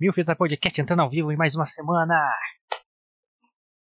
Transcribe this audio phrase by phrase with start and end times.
[0.00, 2.14] Mil Fita Podcast entrando ao vivo em mais uma semana.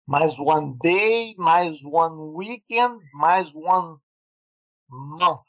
[0.06, 3.98] Mais one day, mais one weekend, mais one
[4.90, 5.40] month.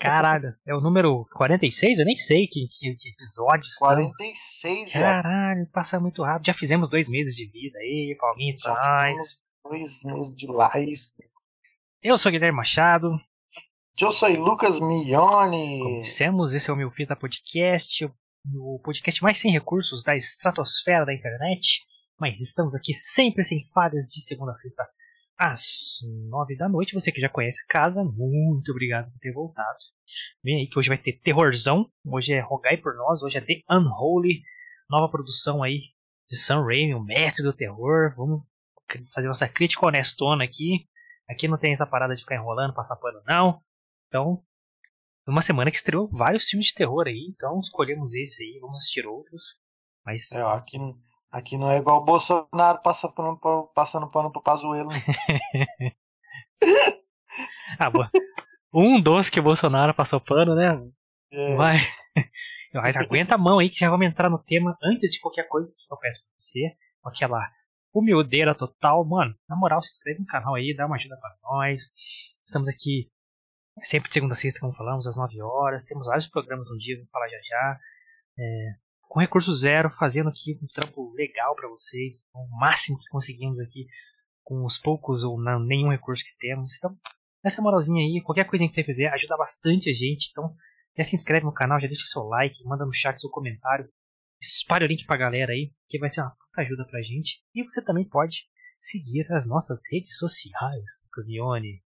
[0.00, 1.98] Caralho, é o número 46?
[1.98, 5.02] Eu nem sei que, que, que episódios 46, são.
[5.02, 6.46] Caralho, passa muito rápido.
[6.46, 9.42] Já fizemos dois meses de vida aí, palminhas pra nós.
[9.66, 10.94] Dois meses de live.
[12.02, 13.20] Eu sou Guilherme Machado.
[14.00, 15.80] Eu sou Lucas Mione.
[15.82, 18.14] Comecemos, esse é o meu Fita Podcast, o
[18.82, 21.80] podcast mais sem recursos da estratosfera da internet.
[22.18, 24.88] Mas estamos aqui sempre sem falhas de segunda a sexta
[25.38, 26.94] às nove da noite.
[26.94, 29.78] Você que já conhece a casa, muito obrigado por ter voltado.
[30.44, 31.90] Vem aí que hoje vai ter terrorzão.
[32.06, 34.42] Hoje é Rogai por Nós, hoje é The Unholy,
[34.88, 35.78] nova produção aí
[36.28, 38.14] de Sam Raimi, o mestre do terror.
[38.16, 38.42] Vamos
[39.14, 40.86] fazer nossa crítica honestona aqui.
[41.28, 43.60] Aqui não tem essa parada de ficar enrolando, passar pano, não.
[44.08, 44.44] Então,
[45.26, 49.06] uma semana que estreou vários filmes de terror aí, então escolhemos esse aí, vamos assistir
[49.06, 49.56] outros.
[50.04, 50.32] Mas.
[50.32, 50.78] É, aqui,
[51.30, 53.38] aqui não é igual o Bolsonaro passa pano,
[53.74, 54.90] passando pano pro Pazuelo.
[57.78, 58.10] ah, boa.
[58.74, 60.82] Um dos que o Bolsonaro passou pano, né?
[61.30, 61.56] É.
[61.56, 61.76] Vai.
[62.74, 65.72] Mas aguenta a mão aí que já vamos entrar no tema antes de qualquer coisa
[65.76, 66.74] que eu peço pra você.
[67.02, 67.50] Com aquela
[67.92, 69.04] humildeira total.
[69.04, 71.82] Mano, na moral, se inscreve no canal aí, dá uma ajuda pra nós.
[72.44, 73.10] Estamos aqui
[73.80, 75.84] sempre de segunda a sexta, como falamos, às 9 horas.
[75.84, 77.80] Temos vários programas no dia, vou falar já já.
[78.38, 78.74] É,
[79.08, 83.86] com recurso zero, fazendo aqui um trampo legal para vocês, o máximo que conseguimos aqui,
[84.42, 86.76] com os poucos ou não, nenhum recurso que temos.
[86.76, 86.96] Então,
[87.44, 90.30] essa moralzinha aí, qualquer coisa que você fizer, ajuda bastante a gente.
[90.30, 90.54] Então,
[90.96, 93.88] já se inscreve no canal, já deixa seu like, manda no chat seu comentário,
[94.40, 97.42] espalha o link pra galera aí, que vai ser uma puta ajuda pra gente.
[97.54, 98.46] E você também pode
[98.80, 101.82] seguir as nossas redes sociais, Cavione.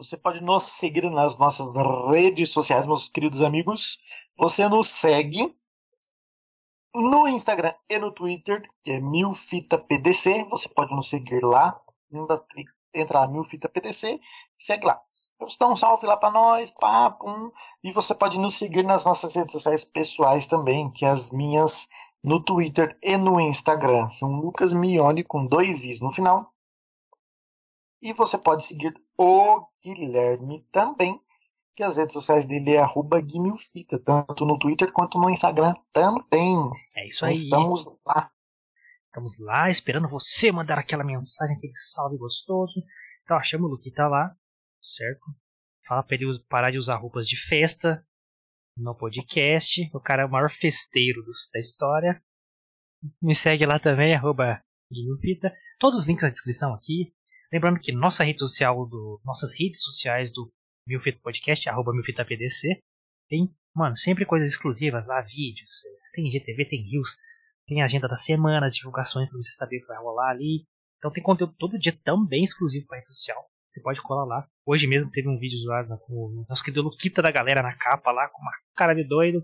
[0.00, 1.66] Você pode nos seguir nas nossas
[2.08, 3.98] redes sociais, meus queridos amigos.
[4.38, 5.54] Você nos segue
[6.94, 10.48] no Instagram e no Twitter, que é milfitapdc.
[10.48, 11.78] Você pode nos seguir lá.
[12.94, 14.18] Entra lá, milfitapdc,
[14.58, 14.98] segue lá.
[15.38, 17.52] Você dá um salve lá para nós, papo.
[17.84, 21.90] E você pode nos seguir nas nossas redes sociais pessoais também, que é as minhas
[22.24, 24.08] no Twitter e no Instagram.
[24.08, 26.54] São Lucas Mione com dois Is no final.
[28.02, 31.20] E você pode seguir o Guilherme também,
[31.76, 36.56] que as redes sociais dele é arroba Guimilfita, tanto no Twitter quanto no Instagram também.
[36.96, 37.34] É isso aí.
[37.34, 38.32] Estamos lá.
[39.04, 42.82] Estamos lá esperando você mandar aquela mensagem, aquele salve gostoso.
[43.22, 44.34] Então achamos o Luquita lá,
[44.80, 45.20] certo?
[45.86, 48.02] Fala pra ele parar de usar roupas de festa
[48.74, 49.90] no podcast.
[49.92, 52.22] O cara é o maior festeiro dos, da história.
[53.20, 55.52] Me segue lá também, arroba Guimilfita.
[55.78, 57.12] Todos os links na descrição aqui.
[57.52, 60.52] Lembrando que nossa rede social do, nossas redes sociais do
[60.86, 62.80] Milfita Podcast, arroba MilfitaPDC,
[63.28, 65.82] tem, mano, sempre coisas exclusivas lá, vídeos,
[66.14, 67.16] tem GTV, tem Rios,
[67.66, 70.66] tem agenda da semana, as divulgações para você saber o que vai rolar ali.
[70.98, 73.42] Então tem conteúdo todo dia também exclusivo para rede social.
[73.68, 74.48] Você pode colar lá.
[74.66, 78.10] Hoje mesmo teve um vídeo lá com o nosso querido Luquita da galera na capa
[78.10, 79.38] lá, com uma cara de doido.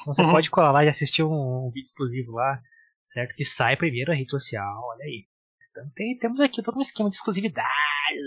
[0.00, 0.30] Então você uhum.
[0.30, 2.60] pode colar lá e assistir um, um vídeo exclusivo lá,
[3.02, 3.34] certo?
[3.34, 5.26] Que sai primeiro a rede social, olha aí.
[5.74, 7.66] Então tem, temos aqui todo um esquema de exclusividade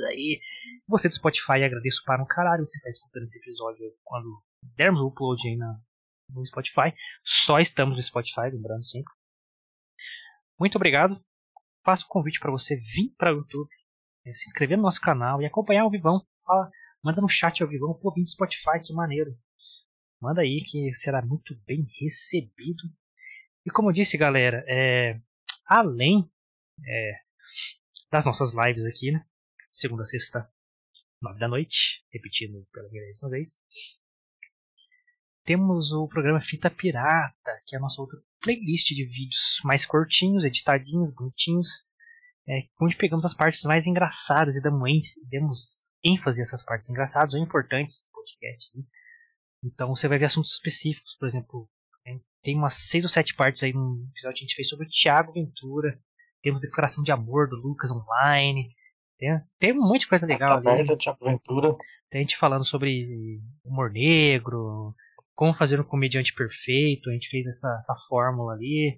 [0.09, 0.41] aí.
[0.85, 4.44] Você do Spotify, agradeço para um caralho você está escutando esse episódio quando
[4.75, 5.80] dermos o upload aí na,
[6.30, 6.94] no Spotify.
[7.24, 9.13] Só estamos no Spotify, lembrando sempre.
[10.59, 11.24] Muito obrigado.
[11.85, 13.69] Faço o convite para você vir para o YouTube,
[14.25, 16.28] é, se inscrever no nosso canal e acompanhar o Vivão.
[16.46, 16.69] Fala,
[17.02, 19.31] manda no chat ao Vivão, pô, vim do Spotify, que maneiro.
[20.22, 22.84] Manda aí que será muito bem recebido.
[23.66, 25.18] E como eu disse, galera, é,
[25.66, 26.29] além
[26.85, 27.26] é,
[28.12, 29.25] das nossas lives aqui, né?
[29.72, 30.50] Segunda a sexta,
[31.22, 33.59] nove da noite, repetindo pela milésima vez.
[35.44, 40.46] Temos o programa Fita Pirata, que é a nossa outra playlist de vídeos mais curtinhos,
[40.46, 41.88] editadinhos, bonitinhos,
[42.47, 47.40] é, onde pegamos as partes mais engraçadas e damos, ênfase a essas partes engraçadas ou
[47.40, 48.78] importantes do podcast.
[48.78, 48.84] Né?
[49.64, 51.69] Então você vai ver assuntos específicos, por exemplo,
[52.47, 54.90] tem umas seis ou sete partes aí no episódio que a gente fez sobre o
[54.90, 56.00] Thiago Ventura,
[56.41, 58.69] temos Declaração de Amor do Lucas Online.
[59.17, 60.67] Tem, tem um monte de coisa legal ali.
[61.22, 61.75] Aventura.
[62.09, 64.93] Tem gente falando sobre humor negro,
[65.35, 67.09] como fazer um comediante perfeito.
[67.09, 68.97] A gente fez essa, essa fórmula ali.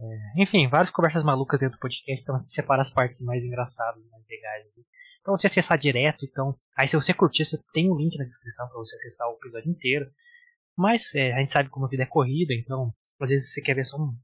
[0.00, 2.22] É, enfim, várias conversas malucas dentro do podcast.
[2.22, 4.64] Então a gente separa as partes mais engraçadas, mais legais.
[4.64, 4.86] Ali.
[5.22, 6.56] Pra você acessar direto, então.
[6.76, 9.70] Aí se você curtir, você tem um link na descrição para você acessar o episódio
[9.70, 10.10] inteiro.
[10.76, 13.74] Mas é, a gente sabe como a vida é corrida, então às vezes você quer
[13.74, 14.16] ver só um,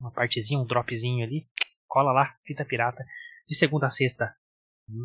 [0.00, 1.46] uma partezinha, um dropzinho ali
[1.88, 3.04] cola lá, fita pirata,
[3.46, 4.34] de segunda a sexta.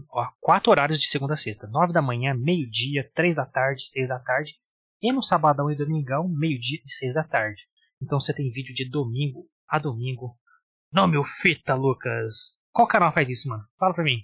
[0.09, 1.67] Ó, quatro horários de segunda a sexta.
[1.67, 4.55] Nove da manhã, meio-dia, três da tarde, seis da tarde
[5.01, 7.61] e no sabadão e domingão, meio-dia e seis da tarde.
[8.01, 10.37] Então você tem vídeo de domingo a domingo.
[10.91, 12.63] Não, meu fita, Lucas.
[12.71, 13.63] Qual canal faz isso, mano?
[13.77, 14.21] Fala pra mim.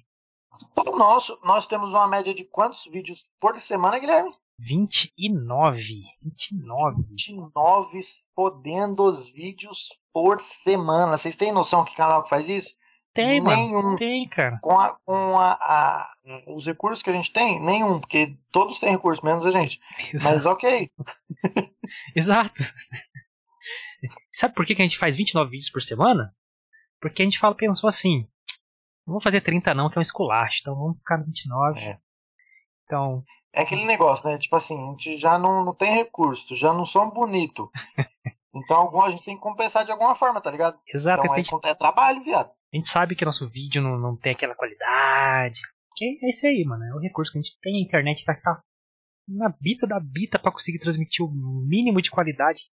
[0.78, 4.34] O nosso, nós temos uma média de quantos vídeos por semana, Guilherme?
[4.58, 6.04] 29.
[6.22, 7.04] 29.
[7.10, 8.00] 29
[8.36, 11.18] podendo os vídeos por semana.
[11.18, 12.76] Vocês têm noção que canal que faz isso?
[13.14, 13.82] Tem, Nenhum.
[13.82, 13.98] mano.
[13.98, 14.60] Tem, cara.
[14.62, 16.12] Com, a, com a, a-
[16.48, 17.60] os recursos que a gente tem?
[17.60, 19.80] Nenhum, porque todos têm recursos, menos a gente.
[20.24, 20.92] Mas ok.
[22.16, 22.62] Exato.
[24.32, 26.34] Sabe por que que a gente faz 29 vídeos por semana?
[27.02, 28.28] Porque a gente fala, pensou assim,
[29.06, 31.80] não vou fazer 30 não, que é um esculacho, então vamos ficar no 29.
[31.80, 31.98] É.
[32.86, 33.24] Então,
[33.54, 34.38] É aquele negócio, né?
[34.38, 37.70] Tipo assim, a gente já não, não tem recurso, já não somos bonito.
[38.54, 40.80] Então a gente tem que compensar de alguma forma, tá ligado?
[40.94, 42.50] exato, Então a é, gente, é trabalho, viado.
[42.50, 45.60] a gente sabe que nosso vídeo não, não tem aquela qualidade.
[45.96, 48.34] Que é isso aí, mano, é o recurso que a gente tem, a internet tá,
[48.36, 48.62] tá
[49.28, 52.64] na bita da bita pra conseguir transmitir o mínimo de qualidade.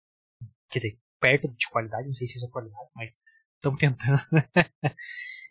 [0.70, 3.14] Quer dizer, perto de qualidade, não sei se isso é qualidade, mas
[3.56, 4.20] estamos tentando.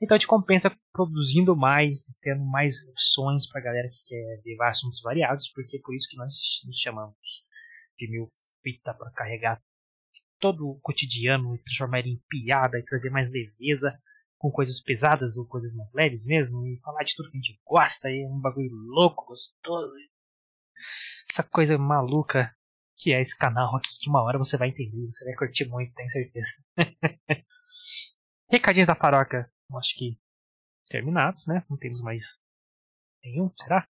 [0.02, 5.02] então a gente compensa produzindo mais, tendo mais opções pra galera que quer levar assuntos
[5.02, 6.34] variados, porque é por isso que nós
[6.66, 7.46] nos chamamos
[7.98, 8.28] de mil
[8.64, 9.62] fita para carregar
[10.40, 13.98] todo o cotidiano e transformar ele em piada e trazer mais leveza
[14.38, 17.60] com coisas pesadas ou coisas mais leves mesmo e falar de tudo que a gente
[17.66, 19.94] gosta e é um bagulho louco, gostoso.
[21.30, 22.54] Essa coisa maluca
[22.98, 25.94] que é esse canal aqui que uma hora você vai entender, você vai curtir muito,
[25.94, 26.52] tenho certeza.
[28.50, 30.18] Recadinhos da paróquia, acho que
[30.88, 31.66] terminados, né?
[31.70, 32.40] Não temos mais
[33.24, 33.88] nenhum, será?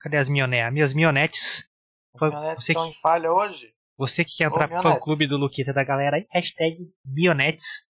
[0.00, 0.72] Cadê as mionetes?
[0.72, 1.70] Minhas mionetes.
[2.18, 3.74] Caminhonetes você estão que- em falha hoje.
[4.02, 7.86] Você que quer entrar pro fã clube do Luquita da galera aí, hashtag Mionetes.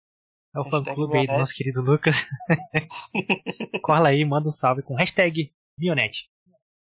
[0.54, 2.26] É o fã clube aí do nosso querido Lucas.
[3.82, 6.30] Cola aí, manda um salve com hashtag Mionete.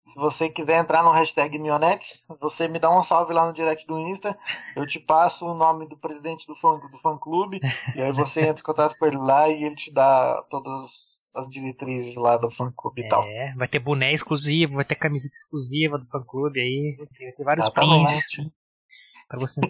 [0.04, 3.86] Se você quiser entrar no hashtag Mionetes, você me dá um salve lá no direct
[3.86, 4.38] do Insta.
[4.76, 7.62] Eu te passo o nome do presidente do fã, do fã clube.
[7.96, 11.48] E aí você entra em contato com ele lá e ele te dá todas as
[11.48, 13.24] diretrizes lá do fã clube e tal.
[13.24, 16.96] É, vai ter boné exclusivo, vai ter camiseta exclusiva do fã clube aí.
[16.98, 18.63] Vai ter, vários pins Exatamente.
[19.28, 19.60] Pra você.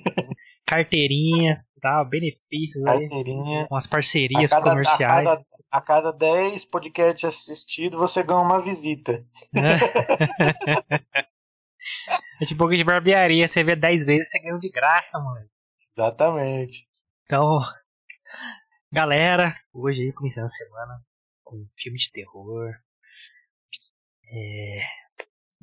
[0.66, 2.02] Carteirinha, tá?
[2.04, 3.00] Benefícios aí.
[3.00, 3.66] Carteirinha.
[3.68, 5.28] Com as A parcerias cada, a, comerciais.
[5.28, 9.24] cada, a cada 10 podcasts assistidos, você ganha uma visita.
[12.40, 15.46] é tipo um pouco de barbearia, você vê 10 vezes, você ganha de graça, mano.
[15.96, 16.86] Exatamente.
[17.24, 17.60] Então,
[18.92, 21.00] galera, hoje aí começando a semana
[21.42, 22.72] com um filme de terror.
[24.26, 24.82] É,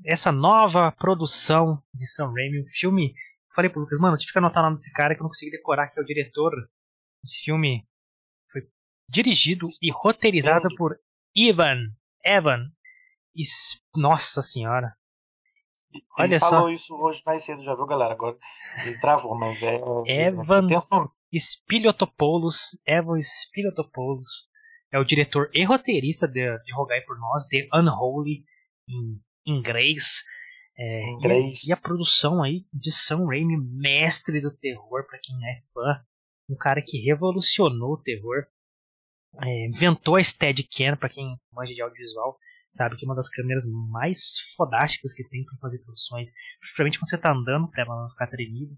[0.05, 3.13] essa nova produção de Sam Raimi, um filme.
[3.55, 5.51] Falei pro Lucas, mano, tive que anotar o nome desse cara que eu não consegui
[5.51, 6.51] decorar, que é o diretor.
[7.23, 7.85] Esse filme
[8.51, 8.61] foi
[9.09, 10.97] dirigido e roteirizado por
[11.35, 11.89] Ivan.
[12.25, 12.67] Evan.
[13.35, 14.95] Es- Nossa senhora.
[16.17, 16.49] Olha ele só.
[16.49, 18.13] falou isso hoje mais cedo, já viu, galera?
[18.13, 18.37] Agora
[18.85, 19.75] ele travou, mas é.
[20.07, 21.11] Evan- é tenso mesmo.
[21.37, 24.49] Spiliotopoulos, Evan Spiliotopoulos,
[24.91, 28.43] é o diretor e roteirista de, de Rogai por Nós, The Unholy,
[28.87, 30.23] em inglês.
[30.77, 31.69] É, e-.
[31.69, 36.03] E, a produção aí de Sam Raimi, mestre do terror, pra quem é fã.
[36.49, 38.45] Um cara que revolucionou o terror.
[39.41, 42.37] É, inventou a Steadicam, pra quem manja de audiovisual.
[42.69, 46.29] Sabe que é uma das câmeras mais fodásticas que tem pra fazer produções.
[46.59, 48.73] Principalmente quando você tá andando, pra ela não ficar tremida.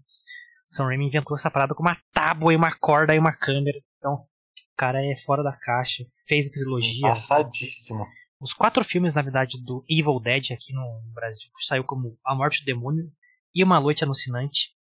[0.68, 3.78] Sam Raimi inventou essa parada com uma tábua e uma corda e uma câmera.
[3.98, 6.04] Então, o cara é fora da caixa.
[6.26, 7.08] Fez a trilogia.
[7.08, 8.04] Passadíssimo.
[8.40, 12.60] Os quatro filmes, na verdade, do Evil Dead aqui no Brasil saiu como A Morte
[12.62, 13.10] do Demônio
[13.54, 14.74] e Uma Noite Alucinante.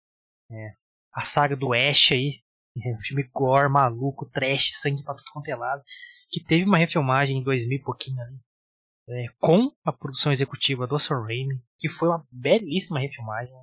[0.50, 0.74] É,
[1.14, 2.42] a saga do Ash aí.
[2.86, 5.84] É um filme gore, maluco, trash, sangue pra tudo quanto é lado.
[6.30, 8.40] Que teve uma refilmagem em 2000 e pouquinho ali.
[9.10, 11.62] é, com a produção executiva do Sam Raimi.
[11.78, 13.54] Que foi uma belíssima refilmagem.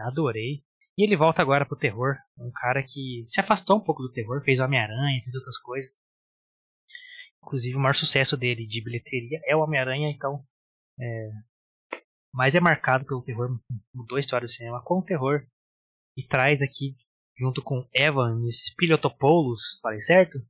[0.00, 0.62] Adorei.
[0.98, 2.16] E ele volta agora pro terror.
[2.38, 5.92] Um cara que se afastou um pouco do terror, fez Homem-Aranha, fez outras coisas.
[7.46, 10.44] Inclusive, o maior sucesso dele de bilheteria é o Homem-Aranha, então.
[11.00, 11.30] É,
[12.34, 13.56] mas é marcado pelo terror,
[13.94, 15.46] mudou a história do cinema com o terror.
[16.16, 16.96] E traz aqui,
[17.38, 20.40] junto com Evan Spiliotopoulos, falei certo?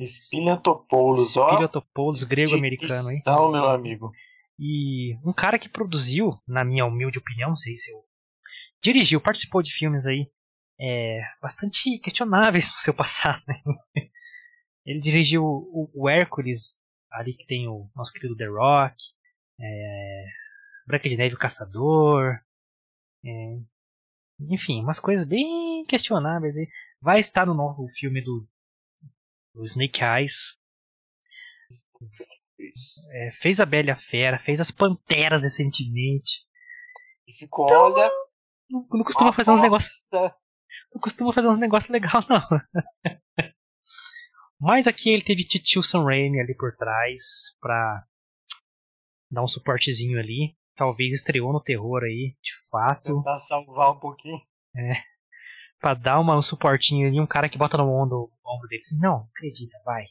[0.00, 1.50] Spiliantopoulos, ó.
[1.50, 3.16] Spiliotopoulos, grego-americano, hein?
[3.16, 4.10] Dicção, meu amigo.
[4.58, 8.02] E um cara que produziu, na minha humilde opinião, não sei se eu.
[8.82, 10.30] Dirigiu, participou de filmes aí
[10.80, 13.42] é, bastante questionáveis no seu passado.
[13.46, 13.56] Né?
[14.86, 18.94] Ele dirigiu o, o Hércules, ali que tem o nosso querido The Rock,
[19.60, 20.24] é,
[20.86, 22.38] Branca de Neve o Caçador,
[23.24, 23.58] é,
[24.48, 26.54] enfim, umas coisas bem questionáveis.
[27.00, 28.46] Vai estar no novo filme do,
[29.52, 30.56] do Snake Eyes,
[33.10, 36.46] é, fez a Bela a Fera, fez as Panteras recentemente.
[37.26, 38.08] E ficou, olha.
[38.70, 40.02] Não, não costuma fazer uns negócios.
[40.12, 42.40] Não costuma fazer uns negócios legais, não.
[44.60, 48.04] Mas aqui ele teve Titio Sam Raimi ali por trás pra
[49.30, 50.56] dar um suportezinho ali.
[50.76, 53.16] Talvez estreou no terror aí, de fato.
[53.16, 54.40] Tentar salvar um pouquinho.
[54.74, 55.02] É.
[55.80, 58.98] Pra dar uma, um suportinho ali, um cara que bota no ombro, ombro dele assim,
[58.98, 60.04] não, acredita, vai.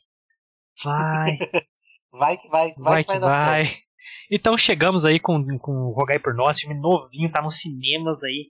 [0.83, 1.37] Vai.
[2.11, 3.67] vai que vai, vai, vai que vai, vai.
[3.67, 3.85] Certo.
[4.31, 8.49] Então chegamos aí com, com o Rogai por Nós, filme novinho, tá nos cinemas aí.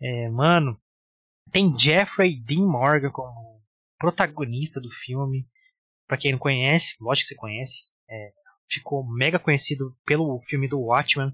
[0.00, 0.80] É, mano,
[1.50, 3.49] tem Jeffrey Dean Morgan como
[4.00, 5.46] protagonista do filme.
[6.08, 7.92] Pra quem não conhece, lógico que você conhece.
[8.10, 8.32] É,
[8.68, 11.32] ficou mega conhecido pelo filme do Watchmen,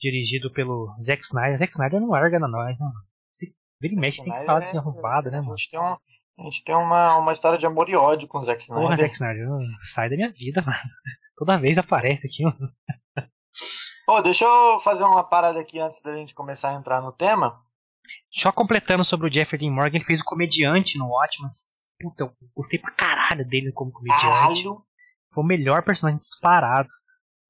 [0.00, 1.58] dirigido pelo Zack Snyder.
[1.58, 3.06] Zack Snyder não larga na nós, né, mano?
[3.32, 5.52] Se ele mexe, tem que falar desse é, arrombado, né, mano?
[5.52, 8.38] A gente tem, um, a gente tem uma, uma história de amor e ódio com
[8.38, 8.82] o Zack Snyder.
[8.82, 9.48] Porra, Zack Snyder,
[9.92, 10.78] sai da minha vida, mano.
[11.36, 12.72] Toda vez aparece aqui, mano.
[14.06, 17.62] Pô, deixa eu fazer uma parada aqui antes da gente começar a entrar no tema.
[18.32, 21.50] Só completando sobre o Jeffrey Dean Morgan, ele fez o comediante no Watchmen.
[22.00, 24.22] Puta, eu gostei pra caralho dele como comediante.
[24.22, 24.84] Caralho.
[25.32, 26.88] Foi o melhor personagem disparado.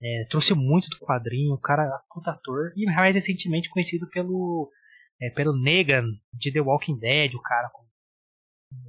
[0.02, 2.72] É, trouxe muito do quadrinho, o cara é puta ator.
[2.76, 4.70] E mais recentemente conhecido pelo,
[5.20, 7.84] é, pelo Negan de The Walking Dead, o cara com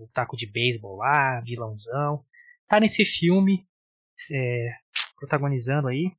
[0.03, 2.23] o taco de beisebol lá, vilãozão.
[2.67, 3.67] Tá nesse filme,
[4.33, 4.69] é,
[5.17, 6.11] protagonizando aí.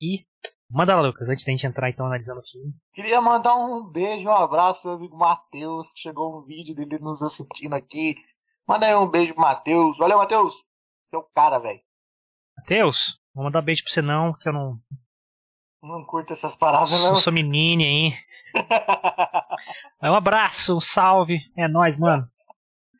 [0.00, 0.24] E
[0.70, 2.74] manda lá, Lucas, antes da gente entrar então analisando o filme.
[2.92, 6.98] Queria mandar um beijo, um abraço pro meu amigo Matheus, que chegou um vídeo dele
[6.98, 8.14] nos assistindo aqui.
[8.66, 9.98] Manda aí um beijo pro Matheus.
[9.98, 10.64] Valeu, Matheus!
[11.08, 11.80] Seu cara, velho.
[12.56, 14.80] Matheus, vou mandar beijo pra você não, que eu não.
[15.82, 17.10] Não curto essas paradas, não.
[17.10, 18.12] Eu sou menine aí.
[20.02, 21.38] um abraço, um salve.
[21.56, 22.28] É nóis, mano.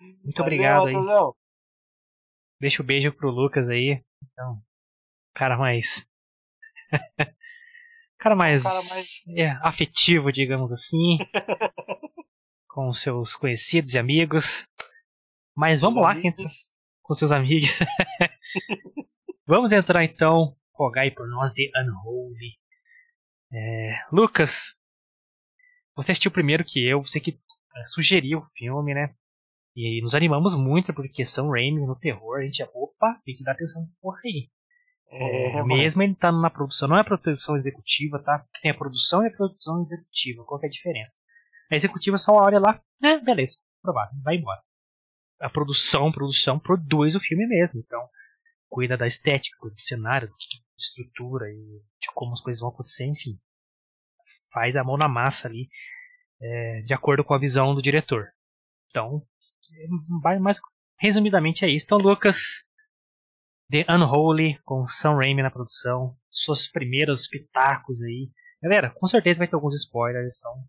[0.00, 0.94] Muito Valeu, obrigado aí.
[2.60, 4.04] Deixa o um beijo pro Lucas aí.
[4.22, 4.62] Então,
[5.34, 6.08] cara mais.
[8.18, 9.36] cara mais, cara mais...
[9.36, 11.16] É, afetivo, digamos assim.
[12.68, 14.68] com seus conhecidos e amigos.
[15.56, 16.32] Mas vamos lá, quem,
[17.02, 17.78] com seus amigos.
[19.48, 22.58] Vamos entrar então, rogai por nós de Unholy.
[23.52, 24.74] É, Lucas,
[25.94, 27.38] você assistiu primeiro que eu, você que
[27.76, 29.14] é, sugeriu o filme, né?
[29.76, 33.52] E nos animamos muito porque são Raimi no terror, a gente, opa, tem que dar
[33.52, 34.50] atenção nessa porra aí.
[35.08, 38.44] É, Mesmo ele tá na produção, não é a produção executiva, tá?
[38.60, 41.14] Tem a produção e a produção executiva, qual é a diferença?
[41.70, 44.60] A executiva só olha lá, é, beleza, provável, vai embora.
[45.40, 48.08] A produção, produção produz o filme mesmo, então
[48.68, 50.34] cuida da estética, do cenário, da
[50.78, 53.38] estrutura e de como as coisas vão acontecer, enfim.
[54.52, 55.68] Faz a mão na massa ali,
[56.40, 58.28] é, de acordo com a visão do diretor.
[58.90, 59.26] Então,
[59.74, 60.60] é, mais
[60.98, 61.86] resumidamente é isso.
[61.86, 62.64] Então, Lucas,
[63.70, 68.30] The Unholy, com Sam Raimi na produção, suas primeiros pitacos aí.
[68.62, 70.64] Galera, com certeza vai ter alguns spoilers, então.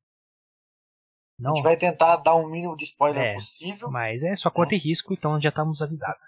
[1.39, 1.51] Não...
[1.51, 3.91] A gente vai tentar dar um mínimo de spoiler é, possível.
[3.91, 4.77] Mas é só conta é.
[4.77, 6.23] e risco, então já estamos avisados.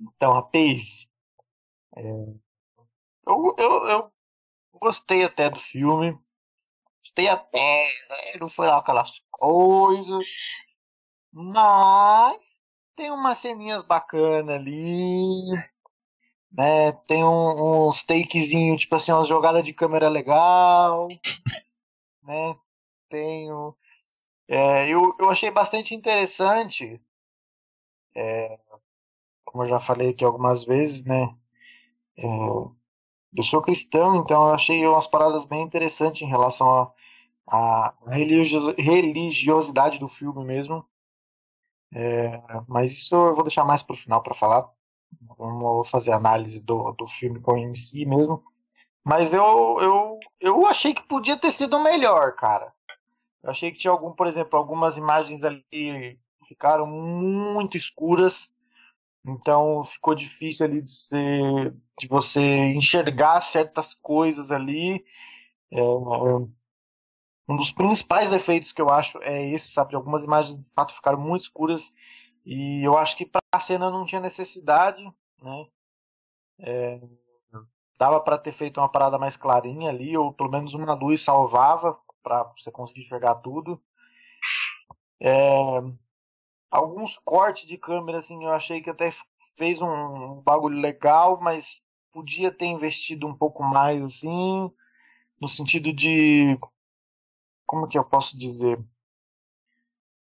[0.00, 1.08] Então, rapaz.
[1.96, 4.12] É, eu, eu, eu
[4.74, 6.18] gostei até do filme.
[7.02, 7.84] Gostei até.
[8.08, 10.24] Né, não foi lá aquelas coisas.
[11.32, 12.60] Mas
[12.96, 15.42] tem umas ceninhas bacanas ali.
[16.52, 21.08] Né, tem um, uns takezinho, tipo assim, uma jogada de câmera legal.
[22.22, 22.56] Né?
[23.10, 23.76] Tenho.
[24.48, 27.00] É, eu, eu achei bastante interessante.
[28.14, 28.58] É,
[29.44, 31.34] como eu já falei aqui algumas vezes, né?
[32.18, 32.24] É,
[33.36, 36.92] eu sou cristão, então eu achei umas paradas bem interessantes em relação
[37.48, 40.84] à religiosidade do filme mesmo.
[41.92, 44.68] É, mas isso eu vou deixar mais para o final para falar.
[45.38, 48.42] Vamos fazer análise do, do filme com em si mesmo.
[49.04, 49.44] Mas eu,
[49.80, 52.72] eu, eu achei que podia ter sido melhor, cara.
[53.42, 58.52] Eu achei que tinha algum, por exemplo, algumas imagens ali ficaram muito escuras
[59.24, 62.40] então ficou difícil ali de, ser, de você
[62.72, 65.04] enxergar certas coisas ali.
[65.70, 69.94] É, um dos principais defeitos que eu acho é esse, sabe?
[69.94, 71.92] Algumas imagens de fato ficaram muito escuras
[72.46, 75.04] e eu acho que para a cena não tinha necessidade,
[75.42, 75.66] né?
[76.60, 77.00] É,
[77.98, 81.98] dava para ter feito uma parada mais clarinha ali, ou pelo menos uma luz salvava
[82.22, 83.82] para você conseguir enxergar tudo.
[85.20, 85.80] É,
[86.70, 89.10] alguns cortes de câmera, assim, eu achei que até
[89.56, 94.72] fez um, bagulho legal, mas podia ter investido um pouco mais, assim,
[95.40, 96.58] no sentido de.
[97.66, 98.82] Como que eu posso dizer?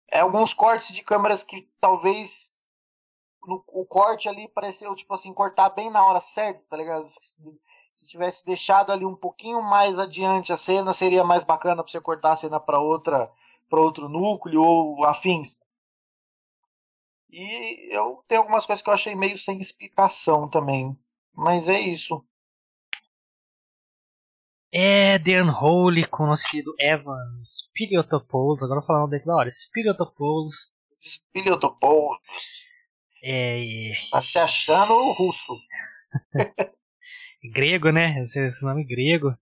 [0.08, 2.62] É alguns cortes de câmeras que talvez
[3.46, 7.06] no, o corte ali pareceu, tipo assim, cortar bem na hora certa, tá ligado?
[7.94, 12.00] Se tivesse deixado ali um pouquinho mais adiante a cena, seria mais bacana para você
[12.00, 13.30] cortar a cena para outra,
[13.70, 15.60] para outro núcleo ou afins.
[17.30, 20.98] E eu tenho algumas coisas que eu achei meio sem explicação também.
[21.32, 22.24] Mas é isso.
[24.72, 28.60] É The Unholy com o nosso querido Evan Spiliotopoulos.
[28.60, 29.52] Agora eu vou falar o dele da hora.
[29.52, 30.72] Spiliotopoulos.
[31.00, 32.18] Spiliotopoulos.
[33.22, 33.92] É.
[34.10, 35.54] Tá se achando russo.
[37.50, 38.22] grego, né?
[38.22, 39.36] Esse, esse nome grego.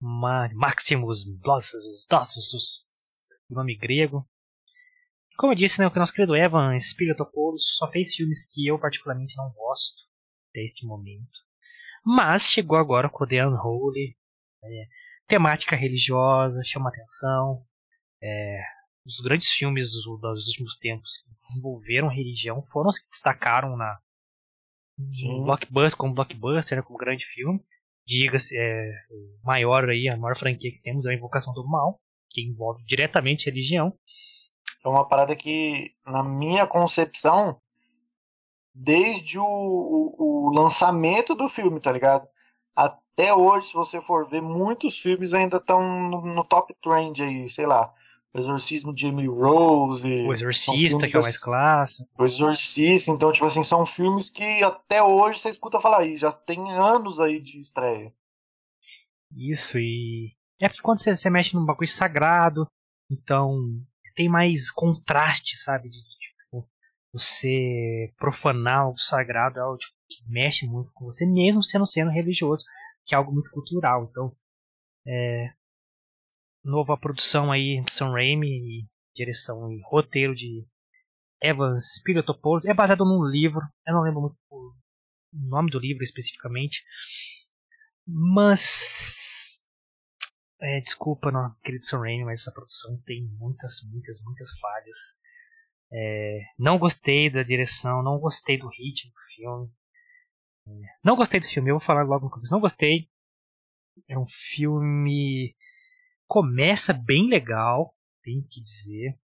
[0.00, 2.84] Ma Maximus Blossus Dossus.
[3.48, 4.26] Nome grego.
[5.36, 9.36] Como eu disse, né, o nosso querido Evan Spiritopoulos só fez filmes que eu particularmente
[9.36, 9.96] não gosto
[10.52, 11.38] deste momento.
[12.04, 14.16] Mas chegou agora com The Unholy.
[14.62, 14.86] É,
[15.26, 17.64] temática religiosa, chama atenção.
[18.22, 18.60] É,
[19.06, 23.98] os grandes filmes dos, dos, últimos tempos que envolveram religião foram os que destacaram na
[25.12, 25.44] Sim.
[25.44, 27.60] blockbuster como blockbuster, né, como grande filme.
[28.06, 28.92] Diga-se, é,
[29.44, 33.46] maior aí, a maior franquia que temos é a Invocação do Mal, que envolve diretamente
[33.46, 33.92] religião.
[34.84, 37.60] É uma parada que, na minha concepção,
[38.74, 40.14] desde o, o,
[40.48, 42.26] o, lançamento do filme, tá ligado?
[42.74, 47.48] Até hoje, se você for ver, muitos filmes ainda estão no, no, top trend aí,
[47.48, 47.92] sei lá.
[48.38, 50.06] Exorcismo de Emily Rose.
[50.06, 52.08] O Exorcista, que é o mais clássico.
[52.16, 56.30] O Exorcista, então, tipo assim, são filmes que até hoje você escuta falar aí, já
[56.32, 58.14] tem anos aí de estreia.
[59.32, 60.32] Isso, e.
[60.60, 62.66] É porque quando você, você mexe num bagulho sagrado,
[63.10, 63.58] então
[64.14, 65.88] tem mais contraste, sabe?
[65.88, 66.68] De, tipo,
[67.12, 72.10] você profanar o sagrado é algo tipo, que mexe muito com você, mesmo sendo sendo
[72.10, 72.64] religioso,
[73.06, 74.06] que é algo muito cultural.
[74.10, 74.36] Então,
[75.06, 75.52] é,
[76.64, 80.66] nova produção aí de Sam Raimi, direção e roteiro de
[81.42, 82.64] Evans Spiritopoulos.
[82.64, 84.74] É baseado num livro, eu não lembro muito o
[85.32, 86.84] nome do livro especificamente,
[88.06, 89.64] mas
[90.60, 95.18] é, desculpa, não, querido Sam Raimi, mas essa produção tem muitas, muitas, muitas falhas.
[95.92, 99.70] É, não gostei da direção, não gostei do ritmo do filme.
[100.66, 100.70] É,
[101.02, 102.52] não gostei do filme, eu vou falar logo no começo.
[102.52, 103.08] Não gostei.
[104.06, 105.56] É um filme.
[106.30, 109.18] Começa bem legal, tenho que dizer.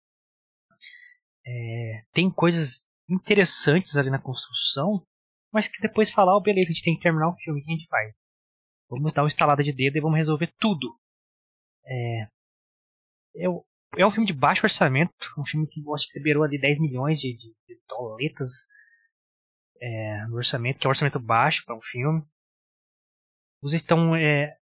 [1.45, 5.05] É, tem coisas interessantes ali na construção,
[5.51, 7.69] mas que depois falar, oh, beleza, a gente tem que terminar o filme, o que
[7.69, 8.15] a gente faz?
[8.89, 10.97] Vamos dar uma instalada de dedo e vamos resolver tudo.
[11.85, 12.27] É,
[13.35, 16.79] é, um filme de baixo orçamento, um filme que acho que você beirou ali 10
[16.79, 18.65] milhões de, de, de doletas
[19.81, 22.23] é, no orçamento, que é um orçamento baixo para um filme.
[23.61, 24.57] Então, é,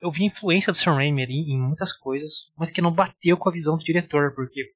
[0.00, 3.48] eu vi influência do Sam Raimi ali em muitas coisas, mas que não bateu com
[3.48, 4.72] a visão do diretor, porque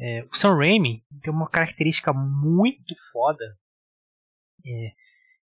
[0.00, 3.44] é, o Sam Raimi tem uma característica muito foda,
[4.64, 4.92] é,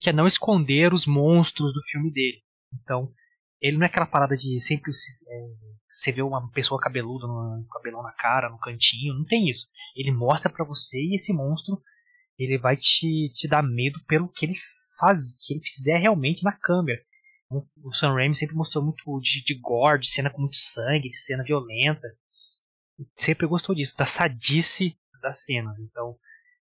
[0.00, 2.42] que é não esconder os monstros do filme dele.
[2.72, 3.12] Então,
[3.60, 8.02] ele não é aquela parada de sempre é, você vê uma pessoa cabeluda, no cabelão
[8.02, 9.68] na cara, no cantinho, não tem isso.
[9.96, 11.80] Ele mostra para você e esse monstro
[12.36, 14.56] ele vai te, te dar medo pelo que ele
[14.98, 17.00] faz, que ele fizer realmente na câmera.
[17.82, 21.16] O Sam Raimi sempre mostrou muito de, de gore, de cena com muito sangue, de
[21.16, 22.08] cena violenta.
[23.14, 25.74] Sempre gostou disso, da sadice da cena.
[25.80, 26.18] Então,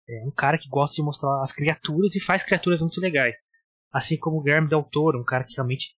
[0.07, 3.47] é um cara que gosta de mostrar as criaturas e faz criaturas muito legais.
[3.91, 5.95] Assim como o Guilherme Del Toro, um cara que realmente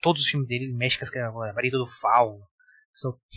[0.00, 2.46] todos os filmes dele, ele mexe com as a marido do fauno,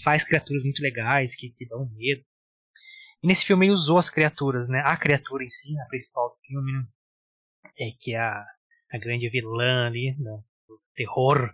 [0.04, 2.24] faz criaturas muito legais que, que dão medo.
[3.24, 4.82] E nesse filme ele usou as criaturas, né?
[4.86, 6.88] A criatura em si, a principal do filme, né?
[7.80, 8.46] é que é a,
[8.92, 10.44] a grande vilã ali, né?
[10.68, 11.54] do terror.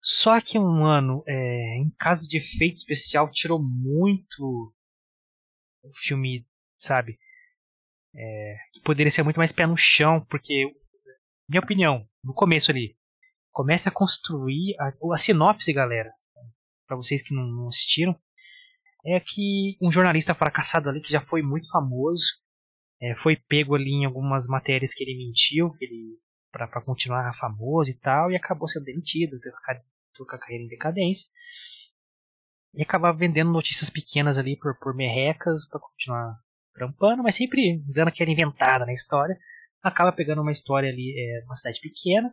[0.00, 4.72] Só que um ano, é, em caso de efeito especial, tirou muito
[5.82, 6.46] o filme,
[6.78, 7.18] sabe?
[8.14, 10.74] É, poderia ser muito mais pé no chão, porque,
[11.48, 12.96] minha opinião, no começo ali,
[13.50, 16.12] comece a construir a, a sinopse, galera,
[16.86, 18.18] para vocês que não, não, assistiram,
[19.04, 22.24] é que um jornalista fracassado ali que já foi muito famoso,
[23.00, 26.18] é, foi pego ali em algumas matérias que ele mentiu, que ele
[26.50, 31.28] para continuar famoso e tal, e acabou sendo demitido, teve a carreira em decadência.
[32.74, 36.34] E acabava vendendo notícias pequenas ali por, por merrecas para continuar
[36.72, 39.36] trampando, mas sempre dando aquela inventada na história.
[39.82, 42.32] Acaba pegando uma história ali, é, uma cidade pequena,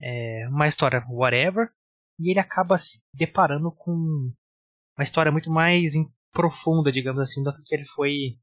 [0.00, 1.68] é, uma história whatever,
[2.18, 5.92] e ele acaba se deparando com uma história muito mais
[6.32, 8.36] profunda, digamos assim, do que ele foi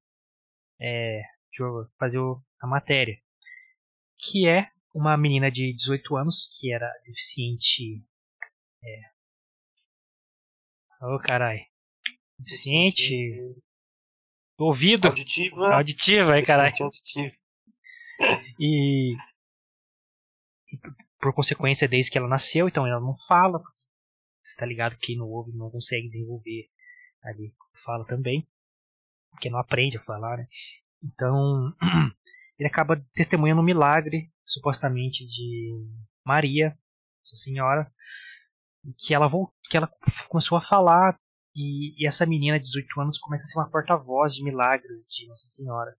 [0.80, 1.22] é,
[2.00, 2.20] fazer
[2.62, 3.18] a matéria.
[4.18, 8.04] Que é uma menina de 18 anos que era deficiente.
[8.84, 9.02] É,
[11.02, 11.68] oh carai.
[12.40, 13.56] Deficiente.
[14.58, 15.10] Ouvido.
[15.10, 15.76] Auditiva.
[15.76, 16.72] Auditiva, aí, carai.
[18.60, 19.16] E
[21.20, 23.60] por consequência, desde que ela nasceu, então ela não fala.
[23.60, 26.70] Você está ligado que quem não ouve não consegue desenvolver
[27.24, 28.48] ali fala também,
[29.36, 30.48] porque não aprende a falar, né?
[31.04, 31.74] Então,
[32.58, 35.72] ele acaba testemunhando um milagre, supostamente de
[36.26, 36.70] Maria,
[37.20, 37.92] Nossa Senhora,
[38.98, 39.30] que ela
[39.70, 39.90] que ela
[40.30, 41.20] começou a falar
[41.56, 45.28] e, e, essa menina de 18 anos começa a ser uma porta-voz de milagres de
[45.28, 45.96] Nossa Senhora.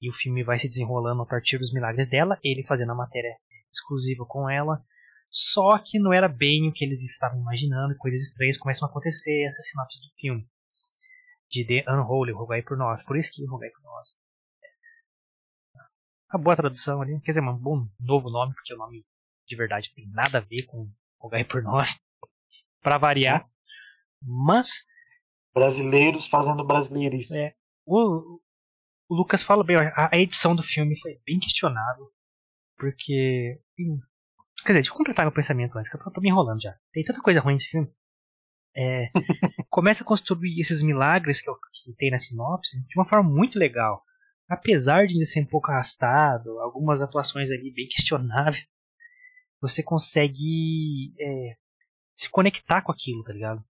[0.00, 3.36] E o filme vai se desenrolando a partir dos milagres dela, ele fazendo a matéria
[3.72, 4.82] exclusiva com ela.
[5.30, 9.44] Só que não era bem o que eles estavam imaginando, coisas estranhas começam a acontecer,
[9.44, 10.48] essa é a sinopse do filme.
[11.50, 13.02] De The Unholy, Rogai por Nós.
[13.02, 14.18] Por isso que Rogai por Nós.
[16.32, 19.04] Uma boa tradução ali, quer dizer, um bom novo nome, porque o nome
[19.46, 21.98] de verdade tem nada a ver com Rogai por Nós.
[22.82, 23.48] para variar.
[24.22, 24.84] Mas.
[25.54, 27.36] Brasileiros fazendo brasileirices.
[27.36, 28.40] É, o,
[29.08, 32.10] o Lucas fala bem, a, a edição do filme foi bem questionável.
[32.76, 33.60] Porque.
[33.76, 36.76] Quer dizer, deixa eu completar meu pensamento antes, que eu tô me enrolando já.
[36.92, 37.88] Tem tanta coisa ruim nesse filme.
[38.76, 39.10] É,
[39.70, 43.58] começa a construir esses milagres que, eu, que tem na sinopse de uma forma muito
[43.58, 44.02] legal.
[44.48, 48.66] Apesar de ser um pouco arrastado, algumas atuações ali bem questionáveis,
[49.60, 51.56] você consegue é,
[52.16, 53.62] se conectar com aquilo, tá ligado?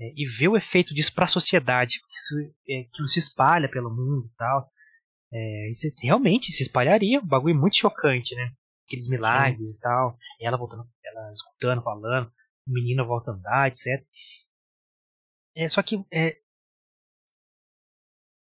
[0.00, 3.70] É, e ver o efeito disso para a sociedade, que isso, é, aquilo se espalha
[3.70, 4.70] pelo mundo e tal.
[5.32, 8.52] É, isso realmente se espalharia, um bagulho muito chocante, né?
[8.86, 9.78] Aqueles milagres Sim.
[9.78, 12.30] e tal, ela voltando, ela escutando, falando,
[12.66, 14.04] o menino volta a andar, etc.
[15.54, 16.38] É, só que é,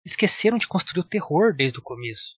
[0.05, 2.37] esqueceram de construir o terror desde o começo.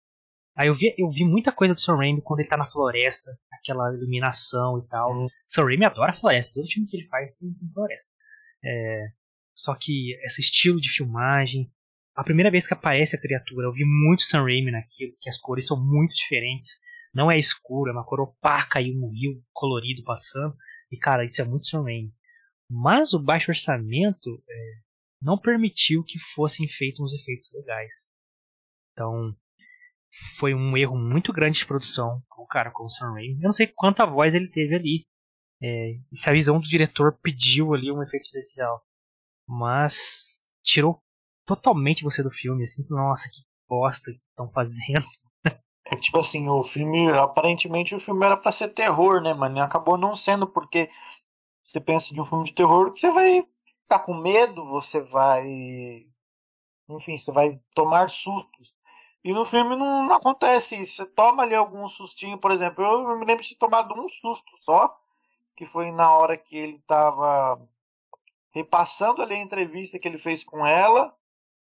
[0.56, 3.32] Aí eu vi, eu vi muita coisa do Sam Raimi quando ele tá na floresta,
[3.52, 5.14] aquela iluminação e tal.
[5.14, 5.28] Sim.
[5.48, 8.10] Sam Raimi adora floresta, todo filme que ele faz tem floresta.
[8.64, 9.08] É,
[9.56, 11.72] só que esse estilo de filmagem,
[12.16, 15.38] a primeira vez que aparece a criatura, eu vi muito Sam Raimi naquilo, que as
[15.38, 16.80] cores são muito diferentes.
[17.14, 20.56] Não é escuro, é uma cor opaca e um rio colorido passando.
[20.94, 22.14] E cara, isso é muito Raimi.
[22.70, 24.74] Mas o baixo orçamento é,
[25.20, 28.08] não permitiu que fossem feitos uns efeitos legais.
[28.92, 29.36] Então,
[30.38, 33.42] foi um erro muito grande de produção com o cara com o Sam Raimi.
[33.42, 35.08] Eu não sei quanta voz ele teve ali.
[35.64, 38.86] É, se a visão do diretor pediu ali um efeito especial.
[39.48, 41.02] Mas tirou
[41.44, 45.06] totalmente você do filme, assim, nossa, que bosta que estão fazendo.
[45.86, 49.58] É tipo assim, o filme, aparentemente o filme era para ser terror, né, mano?
[49.58, 50.90] E acabou não sendo, porque
[51.64, 53.46] você pensa de um filme de terror que você vai
[53.82, 55.46] ficar com medo, você vai.
[56.90, 58.74] Enfim, você vai tomar sustos.
[59.24, 60.98] E no filme não, não, acontece isso.
[60.98, 62.84] Você toma ali algum sustinho, por exemplo.
[62.84, 64.94] Eu me lembro de ter tomado um susto só,
[65.56, 67.62] que foi na hora que ele estava
[68.52, 71.16] repassando ali a entrevista que ele fez com ela.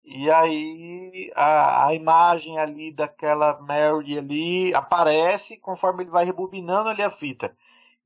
[0.04, 7.02] E aí a, a imagem ali daquela Mary ali aparece conforme ele vai rebobinando ali
[7.02, 7.54] a fita.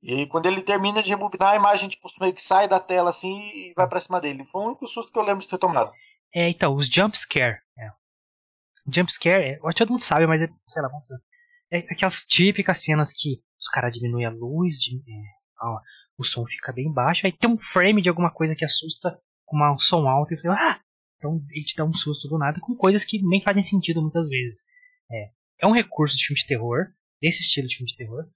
[0.02, 3.38] E quando ele termina de rebobinar, a imagem tipo, meio que sai da tela assim
[3.54, 4.44] e vai pra cima dele.
[4.44, 5.92] Foi o único susto que eu lembro de ter tomado.
[6.34, 7.58] É, então, os jump scare.
[7.78, 7.88] É
[8.86, 11.08] jumpscare, é, acho que todo mundo sabe, mas é, sei lá, vamos
[11.70, 14.76] é aquelas típicas cenas que os caras diminuem a luz,
[15.08, 15.80] é, ó,
[16.18, 19.56] o som fica bem baixo, aí tem um frame de alguma coisa que assusta com
[19.56, 20.80] um som alto e você, ah!
[21.24, 24.28] Então ele te dá um susto do nada com coisas que nem fazem sentido muitas
[24.28, 24.66] vezes.
[25.10, 25.30] É,
[25.62, 26.88] é um recurso de filme de terror,
[27.20, 28.28] desse estilo de filme de terror.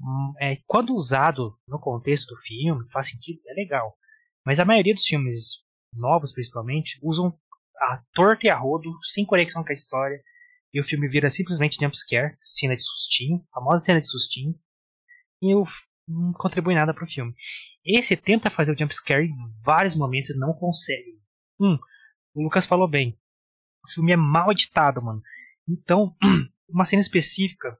[0.00, 3.96] Hum, é, quando usado no contexto do filme, faz sentido, é legal.
[4.44, 5.62] Mas a maioria dos filmes
[5.94, 7.38] novos, principalmente, usam
[7.78, 10.20] a torta e a rodo, sem conexão com a história.
[10.74, 14.58] E o filme vira simplesmente jumpscare, cena de sustinho, famosa cena de sustinho.
[15.40, 15.54] E
[16.08, 17.34] não contribui nada pro filme.
[17.84, 21.20] Esse tenta fazer o jumpscare em vários momentos e não consegue.
[21.60, 21.78] Um,
[22.34, 23.18] o Lucas falou bem.
[23.84, 25.22] O filme é mal editado, mano.
[25.68, 26.16] Então,
[26.68, 27.78] uma cena específica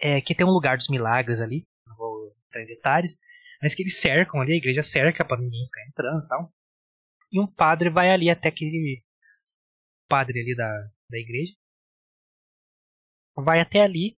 [0.00, 3.16] é que tem um lugar dos milagres ali, não vou entrar em detalhes,
[3.60, 6.52] mas que eles cercam ali, a igreja cerca para ninguém ficar entrando e tal
[7.32, 9.02] e um padre vai ali até aquele
[10.06, 10.68] padre ali da,
[11.08, 11.54] da igreja.
[13.34, 14.18] Vai até ali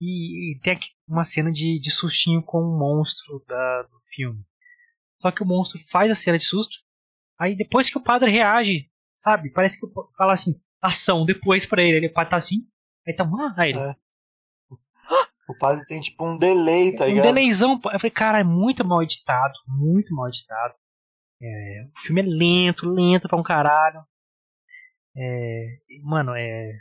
[0.00, 4.44] e, e tem uma cena de, de sustinho com um monstro da, do filme.
[5.20, 6.78] Só que o monstro faz a cena de susto.
[7.38, 9.50] Aí depois que o padre reage, sabe?
[9.50, 11.96] Parece que fala assim, ação depois pra ele.
[11.96, 12.66] Ele tá assim,
[13.06, 13.80] aí tá, ah, aí ele.
[13.80, 13.94] É.
[15.50, 17.24] O padre tem tipo um delay, tá um ligado?
[17.24, 17.72] Um delayzão.
[17.72, 20.74] Eu falei, cara, é muito mal editado, muito mal editado.
[21.42, 24.00] É, o filme é lento, lento pra um caralho.
[25.16, 26.72] É, mano, é.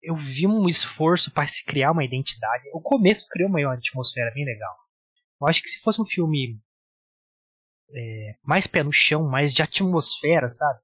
[0.00, 2.64] Eu vi um esforço para se criar uma identidade.
[2.72, 4.74] O começo criou uma atmosfera bem legal.
[5.40, 6.60] Eu acho que se fosse um filme
[7.94, 10.80] é, mais pé no chão, mais de atmosfera, sabe?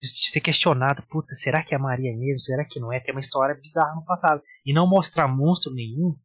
[0.00, 2.40] de ser questionado, puta, será que é a Maria mesmo?
[2.40, 3.00] Será que não é?
[3.00, 4.42] Tem uma história bizarra no passado.
[4.64, 6.16] E não mostrar monstro nenhum,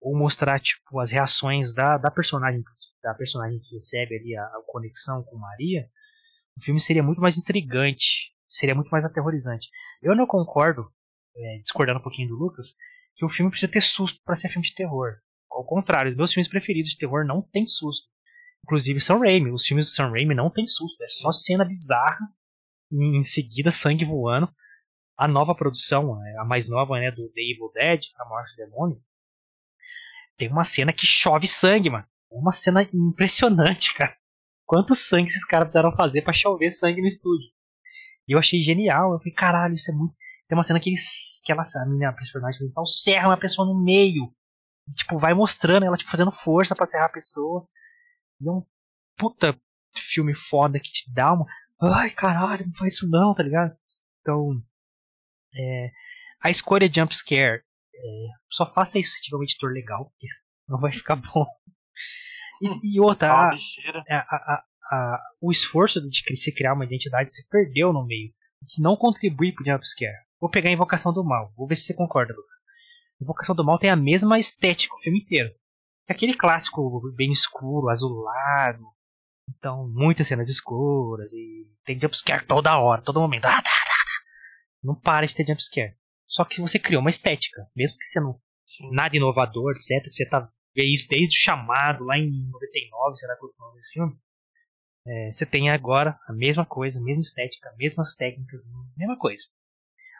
[0.00, 2.62] ou mostrar, tipo, as reações da, da personagem,
[3.02, 5.88] da personagem que recebe ali a, a conexão com Maria,
[6.56, 9.68] o filme seria muito mais intrigante, seria muito mais aterrorizante.
[10.02, 10.90] Eu não concordo,
[11.36, 12.74] é, discordando um pouquinho do Lucas,
[13.14, 15.18] que o filme precisa ter susto para ser filme de terror.
[15.54, 18.08] Ao contrário, meus filmes preferidos de terror não tem susto.
[18.64, 22.28] Inclusive Sam Raimi, os filmes do Sam Raimi não tem susto, é só cena bizarra,
[22.92, 24.48] em seguida sangue voando.
[25.16, 29.02] A nova produção, a mais nova, né, do The Evil Dead, A Morte do Demônio,
[30.36, 32.06] tem uma cena que chove sangue, mano.
[32.32, 34.16] É uma cena impressionante, cara.
[34.64, 37.46] Quanto sangue esses caras precisaram fazer para chover sangue no estúdio.
[38.26, 39.12] E eu achei genial.
[39.12, 40.14] Eu falei, caralho, isso é muito.
[40.48, 41.40] Tem uma cena que eles.
[41.44, 44.32] que ela, a minha personagem principal serra uma pessoa no meio.
[44.94, 47.66] Tipo, vai mostrando ela tipo, fazendo força para serrar a pessoa.
[48.40, 48.64] E é um
[49.16, 49.58] puta
[49.94, 51.46] filme foda que te dá uma.
[51.80, 53.76] Ai, caralho, não faz isso não, tá ligado?
[54.20, 54.60] Então.
[55.54, 55.90] É,
[56.42, 57.62] a escolha de jumpscare
[57.94, 60.12] é, só faça isso se tiver um editor legal,
[60.68, 61.46] não vai ficar bom.
[62.60, 63.50] E, e outra, a,
[64.10, 68.32] a, a, o esforço de se criar uma identidade se perdeu no meio,
[68.68, 70.16] que não contribui para o jumpscare.
[70.40, 72.61] Vou pegar a Invocação do Mal, vou ver se você concorda, Lucas.
[73.22, 75.54] Invocação do Mal tem a mesma estética o filme inteiro.
[76.08, 78.84] Aquele clássico bem escuro, azulado.
[79.48, 83.44] Então, muitas cenas escuras e tem jumpscare toda hora, todo momento.
[83.46, 83.94] Ah, tá, tá, tá.
[84.82, 85.96] Não para de ter jumpscare.
[86.26, 88.40] Só que você criou uma estética, mesmo que você não
[88.90, 90.10] nada inovador, etc.
[90.10, 93.76] Você tá vê isso desde o chamado lá em 99, será que é o nome
[93.76, 94.16] desse filme?
[95.06, 99.18] É, você tem agora a mesma coisa, a mesma estética, as mesmas técnicas, a mesma
[99.18, 99.42] coisa.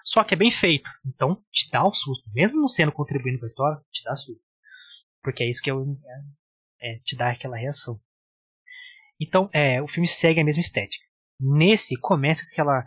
[0.05, 3.45] Só que é bem feito, então te dá o susto, mesmo não sendo contribuindo com
[3.45, 4.43] a história, te dá susto,
[5.23, 8.01] porque é isso que é, é, é te dá aquela reação.
[9.21, 11.05] Então, é, o filme segue a mesma estética.
[11.39, 12.85] Nesse começa com aquela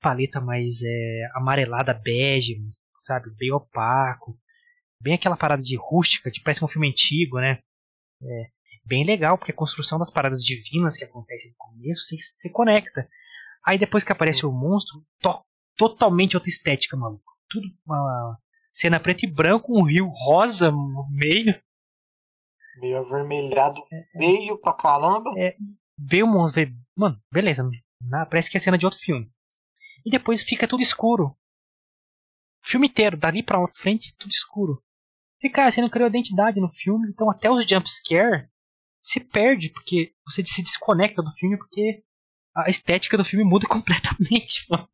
[0.00, 2.56] paleta mais é, amarelada, bege,
[2.96, 3.30] sabe?
[3.36, 4.38] Bem opaco.
[5.00, 7.58] Bem aquela parada de rústica, que parece um filme antigo, né?
[8.22, 8.50] É,
[8.84, 13.08] bem legal, porque a construção das paradas divinas que acontece no começo se, se conecta.
[13.64, 15.44] Aí depois que aparece o monstro, to,
[15.78, 17.32] totalmente outra estética, maluco.
[17.48, 18.38] Tudo uma
[18.72, 21.58] cena preto e branco, um rio rosa no meio.
[22.80, 24.06] Meio avermelhado, é, é.
[24.14, 25.30] meio pra caramba.
[25.38, 25.56] É,
[25.98, 26.62] veio o monstro,
[26.94, 27.68] mano, beleza.
[28.28, 29.30] Parece que é cena de outro filme
[30.04, 31.36] e depois fica tudo escuro.
[32.64, 34.82] O filme inteiro, dali pra frente, tudo escuro.
[35.42, 38.48] E cara, você não criou identidade no filme, então até os jumpscare
[39.02, 42.02] se perde, porque você se desconecta do filme, porque
[42.54, 44.88] a estética do filme muda completamente, mano.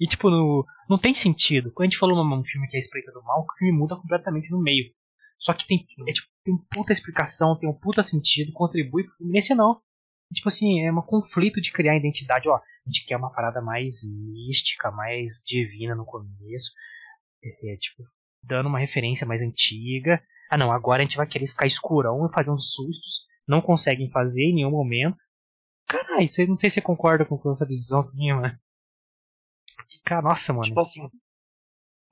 [0.00, 1.70] E tipo, no, não tem sentido.
[1.72, 3.96] Quando a gente falou num filme que é a Espreita do Mal, o filme muda
[3.96, 4.92] completamente no meio.
[5.38, 9.32] Só que tem, é, tipo, tem puta explicação, tem um puta sentido, contribui pro filme.
[9.32, 9.80] Nesse não.
[10.32, 12.48] Tipo assim, é um conflito de criar identidade.
[12.48, 16.72] Ó, a gente quer uma parada mais mística, mais divina no começo.
[17.42, 18.02] É, é, tipo,
[18.42, 20.22] dando uma referência mais antiga.
[20.50, 23.26] Ah não, agora a gente vai querer ficar escurão e fazer uns sustos.
[23.46, 25.16] Não conseguem fazer em nenhum momento.
[25.86, 28.58] Caralho, não sei se você concorda com essa visão minha, mano.
[30.04, 30.64] Cara, nossa, mano.
[30.64, 31.10] Tipo assim.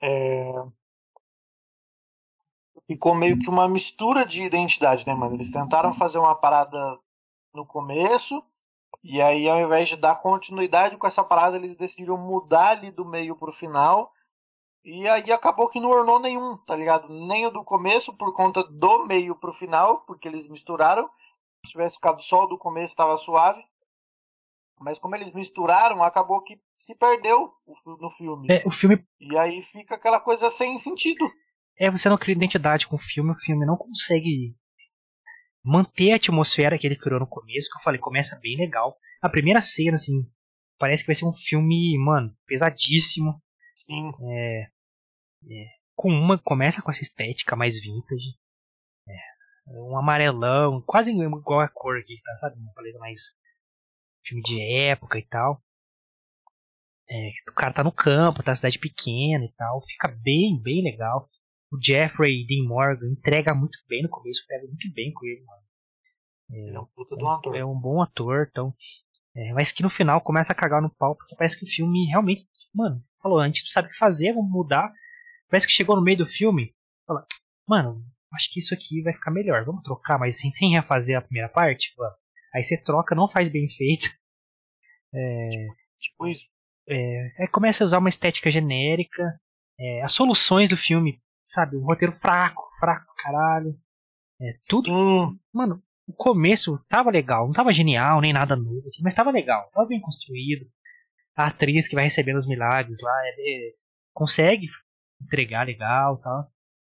[0.02, 0.52] É...
[2.86, 5.36] Ficou meio que uma mistura de identidade, né, mano?
[5.36, 6.98] Eles tentaram fazer uma parada
[7.54, 8.42] no começo,
[9.02, 13.04] e aí ao invés de dar continuidade com essa parada, eles decidiram mudar ali do
[13.04, 14.12] meio pro final.
[14.84, 17.08] E aí acabou que não ornou nenhum, tá ligado?
[17.08, 21.08] Nem o do começo por conta do meio pro final, porque eles misturaram.
[21.64, 23.64] Se tivesse ficado só o do começo, estava suave.
[24.80, 27.52] Mas como eles misturaram, acabou que se perdeu
[27.86, 28.48] no filme.
[28.50, 29.06] É, o filme.
[29.20, 31.30] E aí fica aquela coisa sem sentido.
[31.78, 34.56] É, você não cria identidade com o filme, o filme não consegue
[35.64, 38.98] manter a atmosfera que ele criou no começo, que eu falei, começa bem legal.
[39.22, 40.28] A primeira cena, assim,
[40.76, 43.40] parece que vai ser um filme, mano, pesadíssimo.
[43.76, 44.10] Sim.
[44.32, 48.36] É, é, com uma, começa com essa estética mais vintage.
[49.08, 49.14] É,
[49.68, 52.58] um amarelão, quase igual a cor aqui, tá, sabe?
[52.58, 53.36] Uma paleta mais
[54.24, 55.62] filme de época e tal.
[57.12, 60.82] É, o cara tá no campo, tá na cidade pequena e tal, fica bem, bem
[60.82, 61.28] legal.
[61.70, 65.62] O Jeffrey Dean Morgan entrega muito bem no começo, pega muito bem com ele, mano.
[66.50, 67.56] É, ele é um puta de um ator.
[67.56, 68.74] É um bom ator, então.
[69.36, 72.06] É, mas que no final começa a cagar no pau, porque parece que o filme
[72.06, 72.46] realmente.
[72.74, 74.90] Mano, falou, a gente não sabe o que fazer, vamos mudar.
[75.50, 76.74] Parece que chegou no meio do filme,
[77.06, 77.26] fala,
[77.68, 81.22] mano, acho que isso aqui vai ficar melhor, vamos trocar, mas sem, sem refazer a
[81.22, 81.92] primeira parte?
[81.98, 82.14] Mano.
[82.54, 84.08] Aí você troca, não faz bem feito.
[85.14, 85.46] É,
[86.00, 86.46] tipo isso.
[86.88, 89.22] É, começa a usar uma estética genérica.
[89.78, 93.76] É, as soluções do filme sabe, um roteiro fraco, fraco caralho.
[94.40, 94.90] É, tudo.
[94.90, 95.38] Hum.
[95.52, 99.70] Mano, o começo tava legal, não tava genial, nem nada novo, assim, mas tava legal,
[99.72, 100.66] tava bem construído.
[101.36, 103.74] a atriz que vai recebendo os milagres lá, ele
[104.12, 104.68] consegue
[105.20, 106.50] entregar legal tal.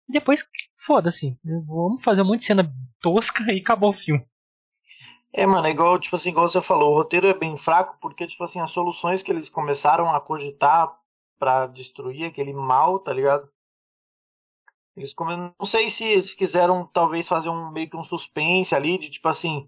[0.09, 0.45] E depois,
[0.75, 4.25] foda-se, vamos fazer um monte de cena tosca e acabou o filme.
[5.37, 8.25] É, mano, é igual, tipo assim, igual você falou, o roteiro é bem fraco porque,
[8.25, 10.97] tipo assim, as soluções que eles começaram a cogitar
[11.37, 13.49] para destruir aquele mal, tá ligado?
[14.95, 15.35] Eles come...
[15.35, 19.27] não sei se eles quiseram talvez fazer um meio que um suspense ali de tipo
[19.27, 19.67] assim,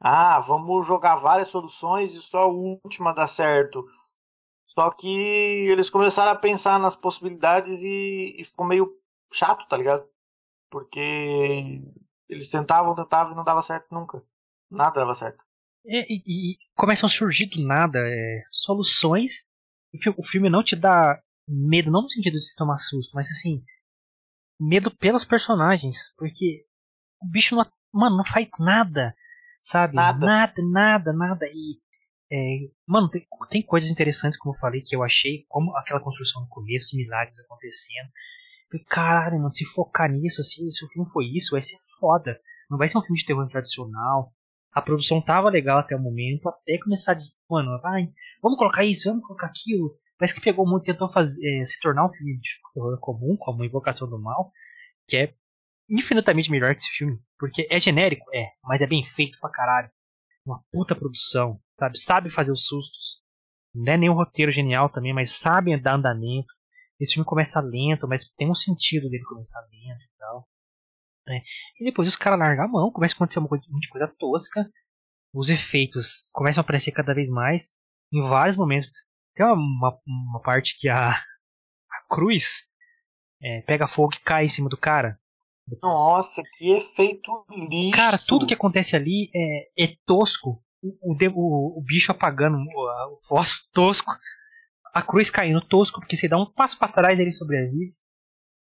[0.00, 3.86] ah, vamos jogar várias soluções e só a última dá certo.
[4.66, 8.92] Só que eles começaram a pensar nas possibilidades e, e ficou meio
[9.32, 10.04] chato, tá ligado?
[10.68, 11.80] Porque
[12.28, 14.20] eles tentavam, tentavam e não dava certo nunca.
[14.70, 15.42] Nada dava certo.
[15.86, 19.44] É, e, e, começam a surgir do nada é, soluções.
[20.16, 23.62] O filme não te dá medo, não no sentido de se tomar susto, mas assim,
[24.58, 26.12] medo pelos personagens.
[26.16, 26.64] Porque
[27.20, 29.14] o bicho não, mano, não faz nada,
[29.62, 29.96] sabe?
[29.96, 31.12] Nada, nada, nada.
[31.12, 31.46] nada.
[31.46, 31.80] E,
[32.32, 36.42] é, mano, tem, tem, coisas interessantes, como eu falei, que eu achei, como aquela construção
[36.42, 38.10] no começo, milagres acontecendo.
[38.88, 42.38] Caralho, mano, se focar nisso, assim, se o filme foi isso, vai ser foda.
[42.70, 44.32] Não vai ser um filme de terror tradicional.
[44.72, 48.08] A produção tava legal até o momento, até começar a dizer, mano, vai,
[48.42, 49.96] vamos colocar isso, vamos colocar aquilo.
[50.16, 53.64] Parece que pegou muito, tentou fazer, é, se tornar um filme de terror comum, como
[53.64, 54.52] Invocação do Mal,
[55.08, 55.34] que é
[55.88, 57.18] infinitamente melhor que esse filme.
[57.38, 59.90] Porque é genérico, é, mas é bem feito pra caralho.
[60.44, 61.98] Uma puta produção, sabe?
[61.98, 63.20] Sabe fazer os sustos.
[63.74, 66.52] Não é nem um roteiro genial também, mas sabe dar andamento.
[66.98, 70.48] Esse filme começa lento, mas tem um sentido dele começar lento e tal.
[71.30, 71.42] Né?
[71.80, 73.64] E depois os caras largam a mão, começa a acontecer uma coisa,
[74.18, 74.68] tosca.
[75.32, 77.72] Os efeitos começam a aparecer cada vez mais.
[78.12, 78.90] Em vários momentos.
[79.36, 82.66] Tem uma, uma, uma parte que a, a cruz
[83.40, 85.16] é, pega fogo e cai em cima do cara.
[85.80, 87.96] Nossa, que efeito lixo!
[87.96, 90.60] Cara, tudo que acontece ali é, é tosco.
[90.82, 94.12] O, o, o, bicho apagando o, o fósforo tosco.
[94.92, 97.92] A cruz caindo tosco, porque você dá um passo para trás ele sobrevive.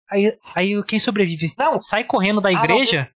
[0.10, 1.82] Aí, aí quem sobrevive não.
[1.82, 3.14] sai correndo da igreja ah, não,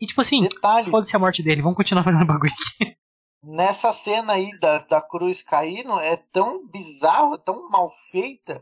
[0.00, 0.46] e tipo assim,
[0.90, 2.96] foda-se a morte dele, vamos continuar fazendo bagulho aqui.
[3.42, 8.60] Nessa cena aí da, da cruz caindo, é tão bizarro, é tão mal feita,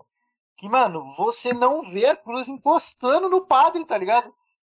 [0.56, 4.32] que, mano, você não vê a cruz encostando no padre, tá ligado?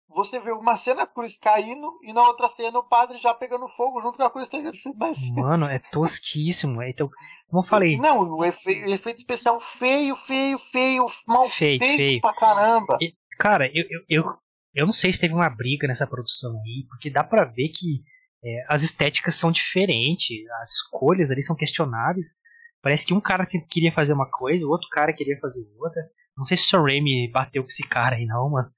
[0.08, 3.66] Você vê uma cena a cruz caindo e na outra cena o padre já pegando
[3.68, 4.48] fogo junto com a cruz.
[4.48, 4.58] Tá
[4.96, 5.30] Mas...
[5.32, 6.80] Mano, é tosquíssimo.
[6.82, 7.10] É, então,
[7.48, 7.96] como eu falei.
[7.96, 12.20] Não, o, efe, o efeito especial feio, feio, feio, mal feio, feito feio.
[12.20, 12.96] pra caramba.
[13.00, 14.34] E, cara, eu, eu, eu,
[14.74, 18.02] eu não sei se teve uma briga nessa produção aí, porque dá pra ver que
[18.44, 22.36] é, as estéticas são diferentes, as escolhas ali são questionáveis.
[22.82, 26.02] Parece que um cara queria fazer uma coisa, o outro cara queria fazer outra.
[26.36, 28.70] Não sei se o Sam Raimi bateu com esse cara aí não, mano.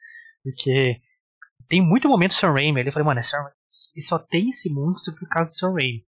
[0.44, 1.00] Porque
[1.68, 2.80] tem muito momento Sam Raimi.
[2.80, 6.04] Ele falou, mano, é só tem esse monstro por causa do Sam Raimi.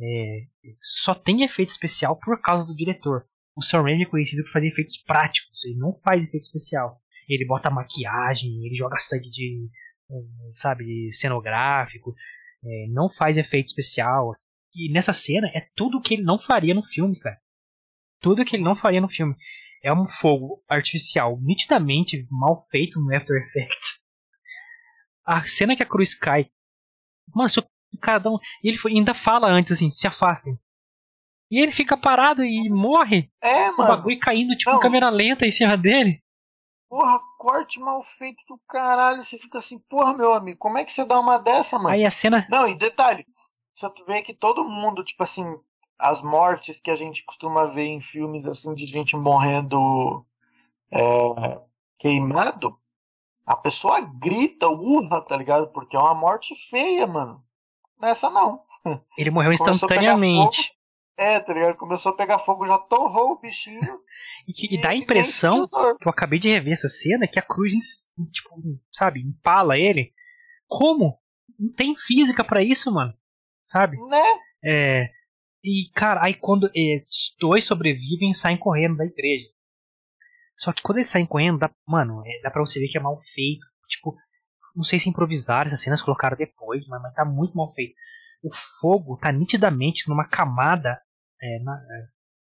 [0.00, 0.46] É,
[0.80, 3.26] só tem efeito especial por causa do diretor.
[3.56, 5.64] O Sam Raimi é conhecido por fazer efeitos práticos.
[5.64, 7.00] Ele não faz efeito especial.
[7.28, 9.68] Ele bota maquiagem, ele joga sangue de,
[10.50, 12.14] sabe, cenográfico.
[12.64, 14.34] É, não faz efeito especial.
[14.74, 17.38] E nessa cena é tudo que ele não faria no filme, cara.
[18.20, 19.36] Tudo que ele não faria no filme.
[19.82, 24.03] É um fogo artificial nitidamente mal feito no After Effects.
[25.24, 26.50] A cena que a cruz cai.
[27.34, 27.62] Mano, se
[28.00, 28.38] cada um.
[28.62, 30.58] E ele ainda fala antes assim: se afastem.
[31.50, 33.30] E ele fica parado e morre.
[33.40, 33.84] É, mano.
[33.84, 36.22] O bagulho caindo, tipo, em câmera lenta em cima dele.
[36.88, 39.22] Porra, corte mal feito do caralho.
[39.22, 41.90] Você fica assim, porra, meu amigo, como é que você dá uma dessa, mano?
[41.90, 42.46] Aí a cena.
[42.50, 43.26] Não, e detalhe,
[43.72, 45.44] só tu vê que todo mundo, tipo assim,
[45.98, 50.24] as mortes que a gente costuma ver em filmes assim de gente morrendo
[50.90, 51.60] é,
[51.98, 52.78] queimado,
[53.46, 55.72] a pessoa grita, urra, tá ligado?
[55.72, 57.42] Porque é uma morte feia, mano.
[58.00, 58.62] Nessa não.
[59.18, 60.72] Ele morreu instantaneamente.
[61.16, 61.76] É, tá ligado?
[61.76, 64.00] Começou a pegar fogo, já torrou o bichinho.
[64.48, 67.42] e, que, e dá a impressão que eu acabei de rever essa cena que a
[67.42, 67.72] cruz,
[68.32, 68.50] tipo,
[68.90, 70.12] sabe, empala ele.
[70.66, 71.18] Como?
[71.58, 73.14] Não tem física para isso, mano
[73.64, 73.96] sabe?
[73.96, 74.38] Né?
[74.62, 75.10] É,
[75.64, 79.48] e, cara, aí quando esses dois sobrevivem, saem correndo da igreja.
[80.56, 83.00] Só que quando eles saem correndo, dá, mano, é, dá pra você ver que é
[83.00, 83.66] mal feito.
[83.88, 84.16] Tipo,
[84.74, 87.94] não sei se improvisaram essas cenas, colocaram depois, mas, mas tá muito mal feito.
[88.42, 88.50] O
[88.80, 91.00] fogo tá nitidamente numa camada,
[91.40, 91.80] é, na,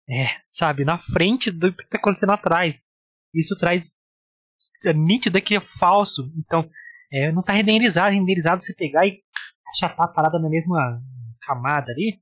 [0.08, 2.82] é, é sabe, na frente do que tá acontecendo atrás.
[3.34, 3.94] Isso traz
[4.84, 6.32] é, nítida que é falso.
[6.36, 6.68] Então,
[7.12, 8.14] é, não tá renderizado.
[8.14, 9.22] Renderizado você pegar e
[9.68, 11.02] achatar a parada na mesma
[11.42, 12.20] camada ali.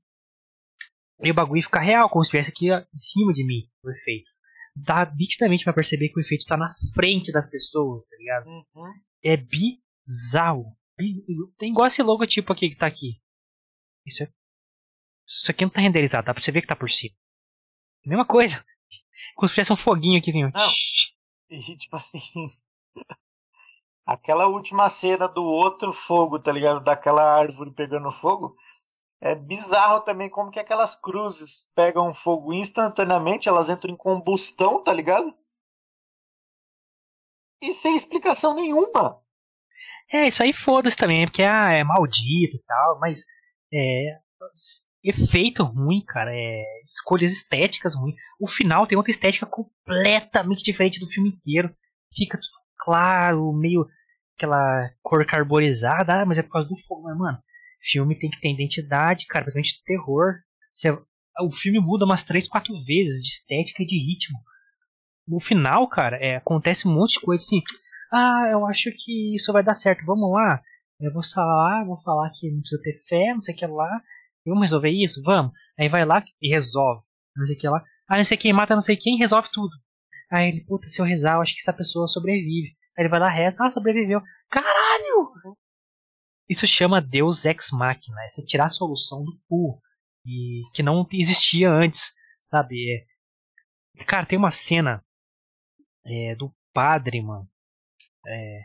[1.23, 4.34] E o bagulho fica real, como se estivesse aqui em cima de mim, o efeito.
[4.75, 8.47] Dá nitidamente pra perceber que o efeito tá na frente das pessoas, tá ligado?
[8.47, 8.93] Uhum.
[9.23, 10.75] É bizarro.
[11.57, 13.21] Tem igual esse logotipo aqui que tá aqui.
[14.05, 14.31] Isso, é...
[15.27, 17.15] Isso aqui não tá renderizado, dá pra você ver que tá por cima.
[18.05, 18.63] Mesma coisa.
[19.35, 20.43] Como se tivesse um foguinho aqui, assim.
[20.43, 20.71] Não.
[21.49, 22.19] E tipo assim.
[24.05, 26.83] Aquela última cena do outro fogo, tá ligado?
[26.83, 28.55] Daquela árvore pegando fogo.
[29.21, 34.93] É bizarro também como que aquelas cruzes pegam fogo instantaneamente, elas entram em combustão, tá
[34.93, 35.33] ligado?
[37.61, 39.21] E sem explicação nenhuma.
[40.11, 43.23] É, isso aí foda-se também, porque ah, é maldito e tal, mas
[43.73, 44.19] é,
[45.03, 48.15] efeito ruim, cara, é, escolhas estéticas ruins.
[48.39, 51.75] O final tem outra estética completamente diferente do filme inteiro.
[52.15, 53.87] Fica tudo claro, meio
[54.35, 57.37] aquela cor carbonizada, ah, mas é por causa do fogo, mas mano,
[57.85, 60.35] filme tem que ter identidade, cara, principalmente terror.
[60.73, 60.91] Você,
[61.41, 64.39] o filme muda umas 3, 4 vezes de estética e de ritmo.
[65.27, 67.61] No final, cara, é, acontece um monte de coisa assim.
[68.11, 70.61] Ah, eu acho que isso vai dar certo, vamos lá.
[70.99, 74.01] Eu vou falar, vou falar que não precisa ter fé, não sei o que lá.
[74.45, 75.21] Vamos resolver isso?
[75.23, 75.51] Vamos.
[75.79, 77.01] Aí vai lá e resolve.
[77.35, 77.83] Não sei o que lá.
[78.07, 79.71] Ah, não sei quem mata não sei quem, resolve tudo.
[80.31, 82.75] Aí ele, puta, se eu rezar, eu acho que essa pessoa sobrevive.
[82.97, 84.21] Aí ele vai lá, reza, ah, sobreviveu.
[84.49, 85.55] Caralho!
[86.47, 88.23] Isso chama Deus Ex Machina.
[88.23, 89.81] É você tirar a solução do pool.
[90.25, 93.05] E que não existia antes, sabe?
[93.97, 95.03] É, cara, tem uma cena
[96.05, 97.49] é, do padre, mano.
[98.27, 98.61] É,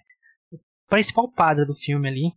[0.52, 0.58] o
[0.88, 2.32] principal padre do filme ali.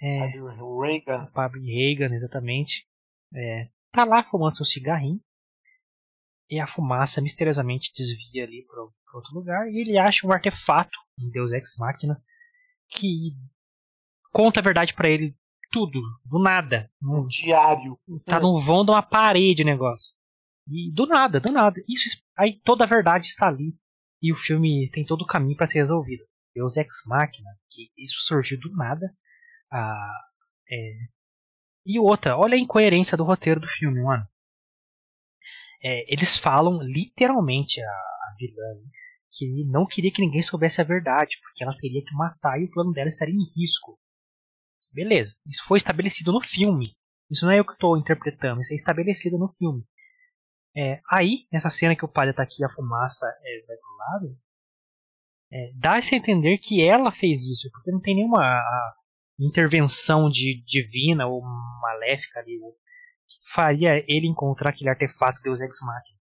[0.00, 1.24] É, Reagan.
[1.24, 2.86] O padre Reagan, exatamente.
[3.34, 5.20] É, tá lá fumando seu cigarrinho.
[6.50, 9.68] E a fumaça misteriosamente desvia ali para outro lugar.
[9.70, 12.22] E ele acha um artefato, um Deus Ex Machina,
[12.88, 13.32] que
[14.32, 15.36] conta a verdade para ele
[15.70, 16.90] tudo, do nada.
[17.02, 17.98] Um diário.
[18.24, 20.14] Tá no vão de uma parede o negócio.
[20.66, 21.82] E do nada, do nada.
[21.88, 23.76] Isso, aí toda a verdade está ali.
[24.20, 26.24] E o filme tem todo o caminho para ser resolvido.
[26.54, 29.14] Deus Ex Machina, que isso surgiu do nada.
[29.70, 30.20] Ah,
[30.70, 30.92] é...
[31.86, 34.26] E outra, olha a incoerência do roteiro do filme, mano.
[35.82, 38.82] É, eles falam literalmente a, a vilã
[39.30, 42.70] que não queria que ninguém soubesse a verdade, porque ela teria que matar e o
[42.70, 43.98] plano dela estaria em risco.
[44.98, 46.82] Beleza, isso foi estabelecido no filme.
[47.30, 49.84] Isso não é eu que estou interpretando, isso é estabelecido no filme.
[50.76, 54.38] É, aí, nessa cena que o padre está aqui a fumaça é, vai pro lado,
[55.52, 58.94] é, dá-se a entender que ela fez isso, porque não tem nenhuma a,
[59.38, 61.42] intervenção de, divina ou
[61.80, 66.18] maléfica ali que faria ele encontrar aquele artefato Deus Ex Machina.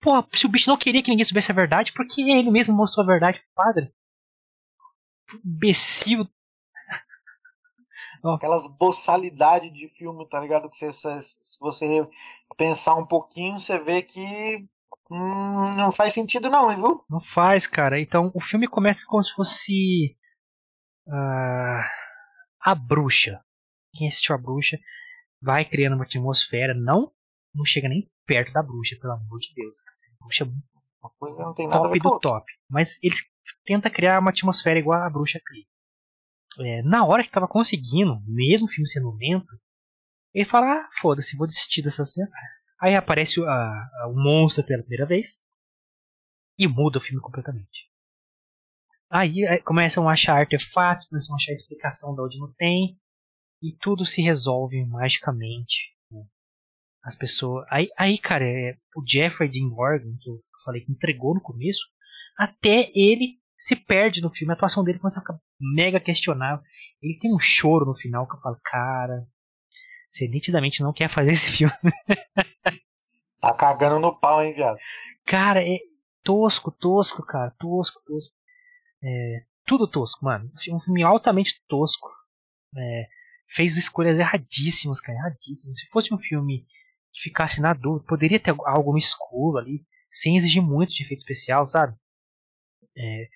[0.00, 2.74] Pô, se o bicho não queria que ninguém soubesse a verdade, por que ele mesmo
[2.74, 3.92] mostrou a verdade pro padre?
[5.44, 6.26] Imbecil
[8.24, 10.68] Aquelas boçalidades de filme, tá ligado?
[10.68, 12.08] Que você, se você
[12.56, 14.66] pensar um pouquinho, você vê que
[15.10, 17.04] hum, não faz sentido não, viu?
[17.08, 18.00] Não faz, cara.
[18.00, 20.16] Então o filme começa como se fosse
[21.06, 21.82] uh,
[22.60, 23.40] a bruxa.
[23.94, 24.78] Quem assistiu a bruxa
[25.40, 27.12] vai criando uma atmosfera, não
[27.54, 29.78] não chega nem perto da bruxa, pelo amor de Deus.
[29.80, 30.46] A bruxa é
[31.02, 32.52] uma coisa não tem nada top do top.
[32.68, 33.14] Mas ele
[33.64, 35.64] tenta criar uma atmosfera igual a bruxa cria
[36.60, 39.58] é, na hora que tava conseguindo, mesmo o filme sendo lento,
[40.34, 42.30] ele fala: ah, foda-se, vou desistir dessa cena.
[42.80, 45.42] Aí aparece o, a, a, o monstro pela primeira vez
[46.58, 47.88] e muda o filme completamente.
[49.10, 52.98] Aí, aí começam a achar artefatos, começam a achar explicação de onde não tem
[53.62, 55.94] e tudo se resolve magicamente.
[56.10, 56.24] Né?
[57.02, 57.66] As pessoas.
[57.70, 61.80] Aí, aí cara, é, o Jeffrey Dean Morgan, que eu falei que entregou no começo,
[62.36, 66.64] até ele se perde no filme, a atuação dele começa a ficar mega questionável.
[67.02, 69.26] Ele tem um choro no final que eu falo, cara,
[70.08, 71.74] você nitidamente não quer fazer esse filme.
[73.40, 74.78] tá cagando no pau, hein, viado?
[75.26, 75.78] Cara, é
[76.22, 78.34] tosco, tosco, cara, tosco, tosco.
[79.02, 80.50] É, tudo tosco, mano.
[80.70, 82.08] Um filme altamente tosco.
[82.76, 83.08] É,
[83.48, 85.78] fez escolhas erradíssimas, cara, erradíssimas.
[85.78, 86.64] Se fosse um filme
[87.12, 91.20] que ficasse na dúvida, poderia ter algo no escuro ali, sem exigir muito de efeito
[91.20, 91.96] especial, sabe?
[92.96, 93.28] É,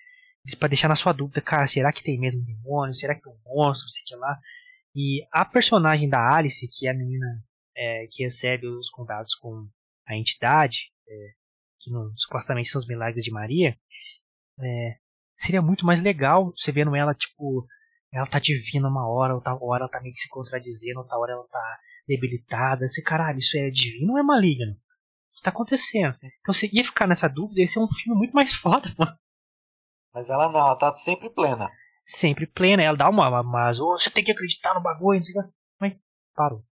[0.57, 2.93] para deixar na sua dúvida, cara, será que tem mesmo demônio?
[2.93, 3.85] Será que tem um monstro?
[3.85, 4.39] Não sei o que lá.
[4.95, 7.25] E a personagem da Alice, que é a menina
[7.75, 9.67] é, que recebe os contatos com
[10.07, 11.13] a entidade, é,
[11.79, 13.77] que supostamente são os milagres de Maria,
[14.59, 14.97] é,
[15.35, 17.65] seria muito mais legal você vendo ela, tipo,
[18.11, 21.33] ela tá divina uma hora, outra hora ela tá meio que se contradizendo, outra hora
[21.33, 22.87] ela tá debilitada.
[22.87, 24.73] Você, caralho, isso é divino ou é maligno?
[24.73, 26.15] O que tá acontecendo?
[26.41, 29.17] Então você ia ficar nessa dúvida, esse é um filme muito mais foda, mano.
[30.13, 31.71] Mas ela não, ela tá sempre plena.
[32.05, 35.39] Sempre plena, ela dá uma, mas oh, você tem que acreditar no bagulho, não sei
[35.39, 35.49] o que.
[35.79, 35.93] Mas
[36.35, 36.63] parou.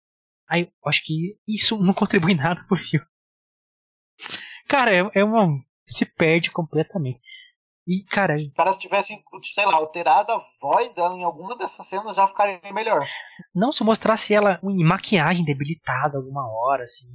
[0.49, 3.07] Aí eu acho que isso não contribui nada pro filme.
[4.69, 5.47] Cara, é, é uma.
[5.87, 7.21] Se perde completamente.
[7.87, 8.37] E, cara.
[8.37, 12.27] Se os caras tivessem, sei lá, alterado a voz dela em alguma dessas cenas, já
[12.27, 13.07] ficaria melhor.
[13.55, 17.09] Não, se mostrasse ela em maquiagem debilitada alguma hora, assim.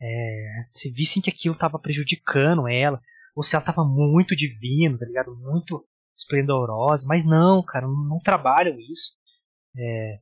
[0.00, 3.00] É, se vissem que aquilo tava prejudicando ela,
[3.38, 5.36] ou se ela tava muito divina, tá ligado?
[5.36, 5.86] Muito
[6.16, 9.12] esplendorosa, mas não, cara, não, trabalham isso.
[9.76, 10.20] É,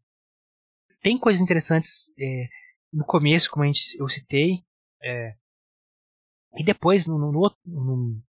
[1.01, 2.47] tem coisas interessantes é,
[2.93, 4.62] no começo, como a gente, eu citei,
[5.03, 5.35] é,
[6.59, 8.23] e depois no, no, no,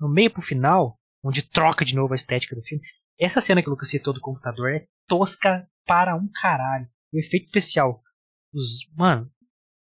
[0.00, 2.84] no meio pro final, onde troca de novo a estética do filme.
[3.16, 6.88] Essa cena que o Lucas citou do computador é tosca para um caralho.
[7.12, 8.02] O efeito especial.
[8.52, 9.30] Os, mano,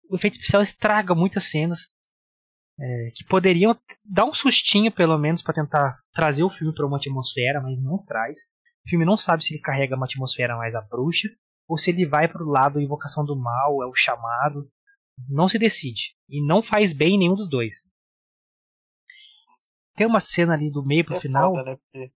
[0.07, 1.89] o efeito especial estraga muitas cenas
[2.79, 6.97] é, que poderiam dar um sustinho, pelo menos, para tentar trazer o filme para uma
[6.97, 8.39] atmosfera, mas não traz.
[8.85, 11.29] O filme não sabe se ele carrega uma atmosfera mais a bruxa
[11.67, 14.69] ou se ele vai para o lado invocação do mal, é o chamado.
[15.29, 16.13] Não se decide.
[16.29, 17.85] E não faz bem nenhum dos dois.
[19.95, 21.53] Tem uma cena ali do meio pro é final.
[21.53, 21.77] Foda, né?
[21.77, 22.11] Porque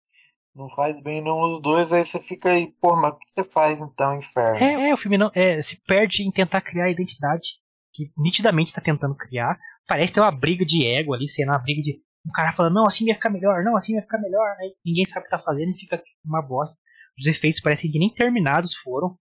[0.55, 3.45] não faz bem nenhum dos dois, aí você fica aí, pô, mas o que você
[3.45, 4.59] faz então, inferno?
[4.59, 7.61] É, é o filme não, é, se perde em tentar criar a identidade
[7.95, 9.59] que nitidamente está tentando criar.
[9.89, 12.87] Parece ter uma briga de ego ali, sendo uma briga de um cara falando, não,
[12.87, 14.55] assim vai ficar melhor, não, assim vai ficar melhor.
[14.61, 16.77] Aí ninguém sabe o que tá fazendo e fica uma bosta.
[17.19, 19.19] Os efeitos parecem que nem terminados foram.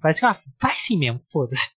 [0.00, 1.68] Parece que, ah, vai sim mesmo, foda-se.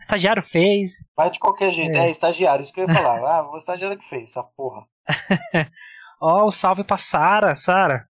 [0.00, 0.92] Estagiário fez.
[1.16, 3.20] Vai de qualquer jeito, é, é estagiário, isso que eu ia falar.
[3.20, 4.86] ah, o estagiário que fez, essa porra.
[6.20, 8.08] Ó, oh, salve pra Sara, Sara.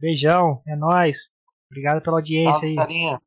[0.00, 1.30] Beijão, é nóis.
[1.70, 2.74] Obrigado pela audiência salve, aí.
[2.74, 3.22] Sarinha.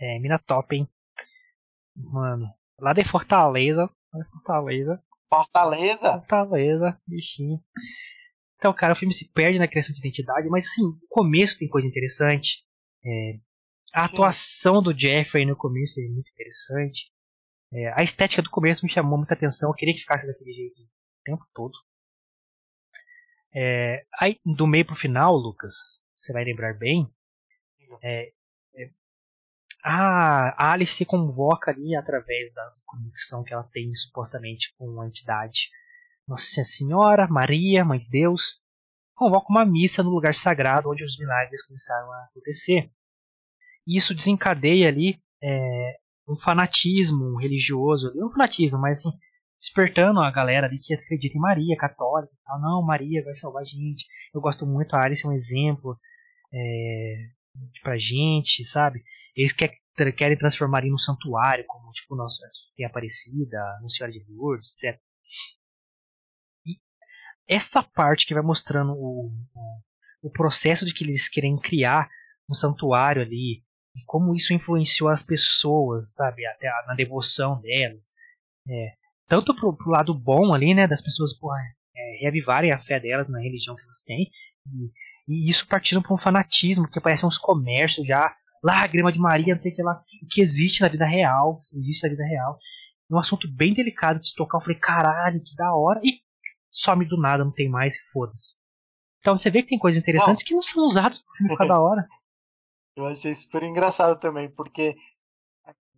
[0.00, 0.88] É, mina top, hein?
[1.96, 3.90] Mano, lá de Fortaleza.
[4.10, 5.02] Fortaleza.
[5.28, 6.12] Fortaleza?
[6.18, 7.60] Fortaleza, bichinho.
[8.56, 11.68] Então, cara, o filme se perde na criação de identidade, mas assim, o começo tem
[11.68, 12.64] coisa interessante.
[13.04, 13.38] É,
[13.94, 14.14] a Sim.
[14.14, 17.10] atuação do Jeffrey no começo é muito interessante.
[17.72, 19.70] É, a estética do começo me chamou muita atenção.
[19.70, 21.72] Eu queria que ficasse daquele jeito o tempo todo.
[23.54, 25.74] É, aí, do meio pro final, Lucas,
[26.14, 27.08] você vai lembrar bem.
[28.02, 28.32] É, é,
[29.82, 35.70] a Alice se convoca ali através da conexão que ela tem supostamente com a entidade
[36.28, 38.60] Nossa Senhora, Maria, Mãe de Deus.
[39.14, 42.90] Convoca uma missa no lugar sagrado onde os milagres começaram a acontecer.
[43.86, 45.96] E isso desencadeia ali é,
[46.28, 49.10] um fanatismo religioso, não um fanatismo, mas assim,
[49.58, 54.06] despertando a galera ali que acredita em Maria, católica, não, Maria vai salvar a gente.
[54.32, 55.98] Eu gosto muito, a Alice é um exemplo
[56.52, 57.26] é,
[57.82, 59.02] pra gente, sabe?
[59.36, 59.72] Eles quer,
[60.16, 64.72] querem transformar em um santuário, como tipo nosso aqui tem Aparecida, a Senhora de Lourdes,
[64.72, 65.00] etc.
[66.66, 66.78] E
[67.48, 72.08] essa parte que vai mostrando o, o, o processo de que eles querem criar
[72.48, 73.62] um santuário ali,
[73.94, 78.12] e como isso influenciou as pessoas, sabe, até na devoção delas.
[78.68, 78.92] É,
[79.26, 81.58] tanto pro, pro, lado bom ali, né, das pessoas porra,
[81.96, 84.30] é, reavivarem a fé delas na religião que elas têm,
[84.66, 84.90] e,
[85.28, 89.60] e isso partindo para um fanatismo que parece uns comércios já, lágrima de Maria, não
[89.60, 92.58] sei o que lá, que existe na vida real, existe na vida real.
[93.10, 94.58] É um assunto bem delicado de se tocar.
[94.58, 96.20] Eu falei, caralho, que da hora, e
[96.70, 98.54] some do nada, não tem mais, foda-se.
[99.20, 102.06] Então você vê que tem coisas interessantes que não são usadas pra ficar da hora.
[102.96, 104.96] Eu achei super engraçado também, porque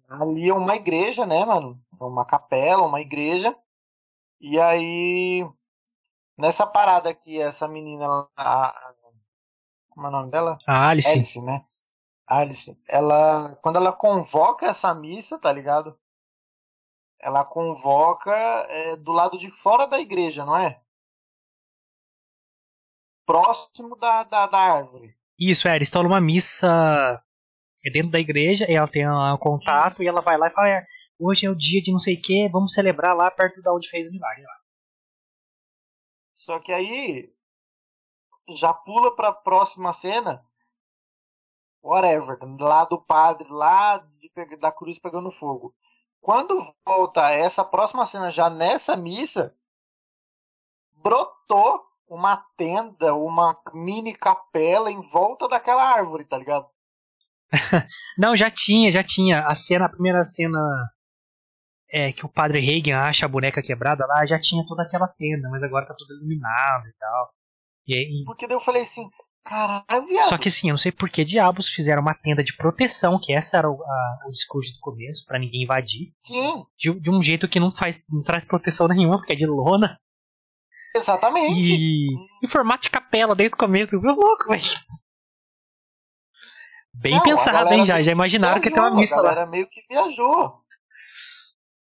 [0.09, 1.81] ali é uma igreja, né, mano?
[2.01, 3.57] É uma capela, uma igreja.
[4.41, 5.45] E aí,
[6.37, 8.93] nessa parada aqui, essa menina, a,
[9.89, 10.59] como é o nome dela?
[10.67, 11.11] A Alice.
[11.11, 11.65] Alice, né?
[12.41, 12.81] Alice.
[12.89, 15.99] Ela, quando ela convoca essa missa, tá ligado?
[17.21, 18.33] Ela convoca
[18.69, 20.81] é, do lado de fora da igreja, não é?
[23.27, 25.17] Próximo da, da, da árvore.
[25.39, 27.23] Isso, é, eles estão numa missa
[27.85, 30.03] é dentro da igreja, e ela tem um contato Isso.
[30.05, 30.87] e ela vai lá e fala: é,
[31.19, 33.89] hoje é o dia de não sei o que, vamos celebrar lá perto da onde
[33.89, 34.45] fez o milagre.
[34.45, 34.57] Lá.
[36.33, 37.33] Só que aí
[38.55, 40.45] já pula para a próxima cena,
[41.83, 45.75] whatever, lá do padre, lá de, da cruz pegando fogo.
[46.21, 49.57] Quando volta essa próxima cena, já nessa missa,
[51.03, 56.69] brotou uma tenda, uma mini capela em volta daquela árvore, tá ligado?
[58.17, 59.47] Não, já tinha, já tinha.
[59.47, 60.61] A cena, a primeira cena
[61.91, 65.49] é que o padre Reagan acha a boneca quebrada lá, já tinha toda aquela tenda,
[65.51, 67.35] mas agora tá tudo iluminado e tal.
[67.87, 68.25] E, e...
[68.25, 69.11] Porque daí eu falei assim,
[69.45, 70.29] caralho, viado.
[70.29, 73.33] Só que assim, eu não sei por que diabos fizeram uma tenda de proteção, que
[73.33, 76.13] essa era o, a, o discurso do começo, para ninguém invadir.
[76.23, 76.65] Sim.
[76.79, 79.99] De, de, um jeito que não faz, não traz proteção nenhuma, porque é de lona.
[80.95, 81.75] Exatamente.
[81.75, 82.09] E
[82.43, 84.01] em formato de capela desde o começo.
[84.01, 84.63] Meu louco, velho.
[86.95, 87.87] Bem não, pensado, hein?
[87.87, 89.31] Já, já imaginaram viajou, que tem uma missa lá.
[89.31, 90.62] A galera meio que viajou.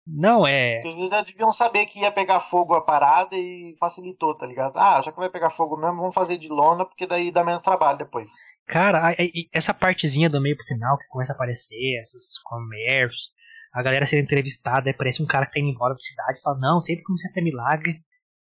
[0.07, 0.79] Não, é.
[0.79, 4.77] Eles já deviam saber que ia pegar fogo a parada e facilitou, tá ligado?
[4.77, 7.61] Ah, já que vai pegar fogo mesmo, vamos fazer de lona, porque daí dá menos
[7.61, 8.29] trabalho depois.
[8.65, 9.15] Cara,
[9.53, 13.31] essa partezinha do meio pro final que começa a aparecer, esses comércios,
[13.73, 16.79] a galera sendo entrevistada, parece um cara que tá indo embora da cidade, fala, não,
[16.79, 18.01] sempre que você tem milagre,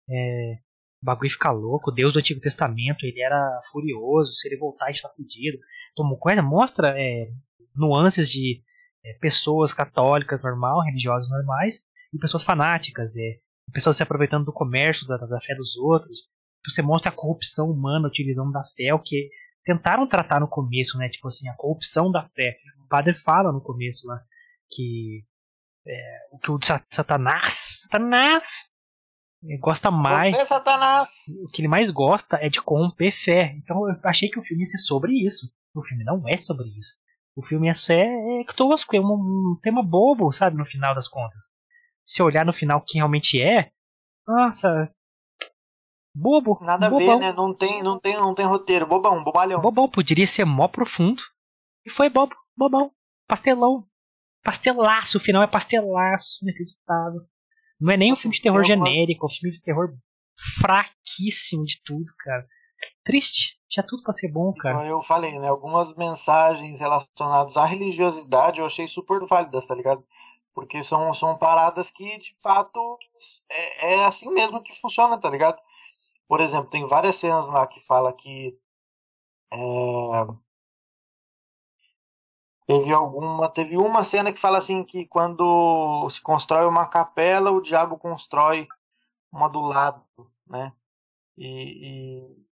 [0.08, 0.54] é,
[1.02, 4.90] o bagulho fica louco, Deus do Antigo Testamento, ele era furioso, se ele voltar a
[4.90, 5.58] gente tá fudido.
[5.92, 7.28] Então, coisa mostra é,
[7.76, 8.62] nuances de
[9.04, 13.38] é, pessoas católicas normal, religiosas normais, e pessoas fanáticas, é,
[13.72, 16.28] pessoas se aproveitando do comércio, da, da fé dos outros.
[16.66, 19.28] Você mostra a corrupção humana utilizando da fé, o que
[19.64, 21.08] tentaram tratar no começo, né?
[21.08, 22.54] Tipo assim, a corrupção da fé.
[22.84, 24.20] O padre fala no começo lá
[24.70, 25.24] que
[25.86, 26.58] é, o que o
[26.90, 28.70] Satanás, Satanás
[29.60, 30.34] gosta mais.
[30.34, 31.08] Você, Satanás!
[31.44, 33.54] O que ele mais gosta é de corromper fé.
[33.56, 35.50] Então eu achei que o filme ia ser sobre isso.
[35.74, 36.94] O filme não é sobre isso.
[37.38, 41.06] O filme é, ser, é tosco, é um, um tema bobo, sabe, no final das
[41.06, 41.40] contas.
[42.04, 43.70] Se olhar no final quem realmente é,
[44.28, 44.82] nossa,
[46.14, 46.58] bobo.
[46.60, 47.14] Nada bobão.
[47.14, 47.32] a ver, né?
[47.32, 48.86] Não tem, não tem, não tem roteiro.
[48.86, 49.60] Bobão, bobalhão.
[49.60, 51.22] Bobão, poderia ser mó profundo.
[51.86, 52.92] E foi bobo, bobão,
[53.26, 53.86] pastelão.
[54.44, 57.22] Pastelaço, o final é pastelaço, inacreditável.
[57.80, 59.88] Não é nem um filme de terror genérico, é um filme de terror
[60.60, 62.46] fraquíssimo de tudo, cara.
[63.04, 63.58] Triste.
[63.68, 64.86] Tinha tudo pra ser bom, cara.
[64.86, 65.48] Eu falei, né?
[65.48, 70.04] Algumas mensagens relacionadas à religiosidade eu achei super válidas, tá ligado?
[70.54, 72.98] Porque são, são paradas que, de fato,
[73.50, 75.58] é, é assim mesmo que funciona, tá ligado?
[76.26, 78.58] Por exemplo, tem várias cenas lá que fala que
[79.52, 79.58] é,
[82.66, 87.62] teve alguma teve uma cena que fala assim que quando se constrói uma capela o
[87.62, 88.68] diabo constrói
[89.32, 90.04] uma do lado
[90.46, 90.70] né
[91.38, 92.47] e, e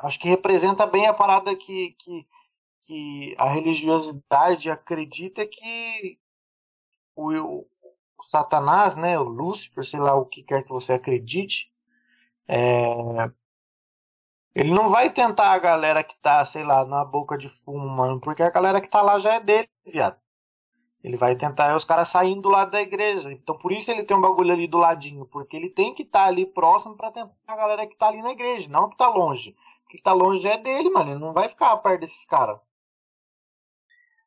[0.00, 2.26] acho que representa bem a parada que, que,
[2.82, 6.18] que a religiosidade acredita que
[7.14, 7.66] o, o,
[8.26, 11.72] Satanás, né, o Lúcifer, sei lá o que quer que você acredite,
[12.48, 13.30] é,
[14.54, 18.20] ele não vai tentar a galera que tá, sei lá, na boca de fumo, mano,
[18.20, 20.18] porque a galera que tá lá já é dele, viado.
[21.04, 23.30] Ele vai tentar é os caras saindo do lado da igreja.
[23.30, 26.22] Então por isso ele tem um bagulho ali do ladinho, porque ele tem que estar
[26.22, 29.08] tá ali próximo para tentar a galera que tá ali na igreja, não que tá
[29.08, 29.54] longe.
[29.86, 31.12] O que tá longe é dele, mano.
[31.12, 32.58] Ele não vai ficar perto desses caras.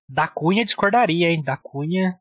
[0.07, 1.43] Da Cunha discordaria, hein?
[1.43, 2.18] Da Cunha.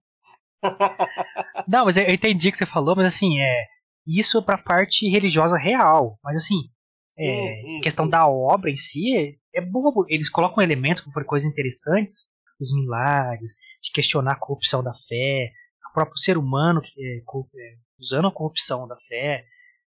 [1.68, 3.66] não, mas eu entendi o que você falou, mas assim, é.
[4.04, 6.18] Isso pra parte religiosa real.
[6.22, 6.68] Mas assim,
[7.10, 8.10] Sim, é, isso, questão isso.
[8.10, 10.04] da obra em si é, é bobo.
[10.08, 12.28] Eles colocam elementos como coisas interessantes,
[12.60, 15.52] os milagres, de questionar a corrupção da fé,
[15.90, 19.44] o próprio ser humano é, é, usando a corrupção da fé.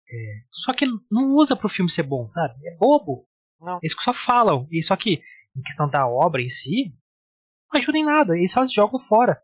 [0.09, 2.55] É, só que não usa pro filme ser bom, sabe?
[2.67, 3.27] É bobo.
[3.61, 3.79] Não.
[3.83, 4.67] Eles só falam.
[4.71, 5.21] E só que,
[5.57, 6.95] em questão da obra em si,
[7.73, 8.37] não ajuda em nada.
[8.37, 9.41] Eles só jogam fora.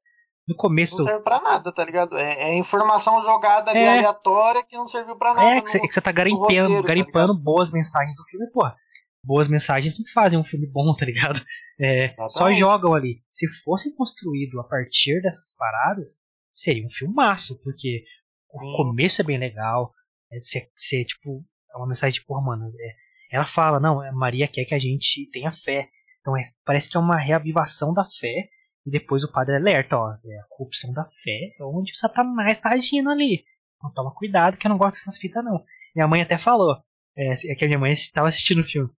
[0.46, 0.98] No começo.
[0.98, 2.16] Não serve pra nada, tá ligado?
[2.16, 5.56] É, é informação jogada ali é, aleatória que não serviu pra nada.
[5.56, 8.50] É, que você tá garimpando, roteiro, tá garimpando tá boas mensagens do filme.
[8.50, 8.76] Porra,
[9.24, 11.40] boas mensagens não fazem um filme bom, tá ligado?
[11.80, 13.22] É, só jogam ali.
[13.30, 16.10] Se fosse construído a partir dessas paradas,
[16.50, 18.04] seria um filmaço, porque
[18.50, 18.58] Sim.
[18.58, 19.92] o começo é bem legal.
[20.32, 22.94] É ser, ser tipo, é uma mensagem de, porra, mano, é,
[23.32, 25.88] ela fala, não, Maria quer que a gente tenha fé.
[26.20, 28.48] Então é, parece que é uma reavivação da fé.
[28.84, 32.58] E depois o padre alerta, ó, é a corrupção da fé é onde o Satanás
[32.58, 33.44] está agindo ali.
[33.76, 35.64] Então toma cuidado que eu não gosto dessas fitas não.
[35.94, 36.76] Minha mãe até falou,
[37.16, 38.90] é, é que a minha mãe estava assistindo o filme.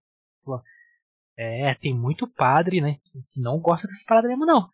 [0.44, 0.62] Falou,
[1.38, 2.96] é, tem muito padre, né,
[3.30, 4.70] que não gosta dessas paradas mesmo não.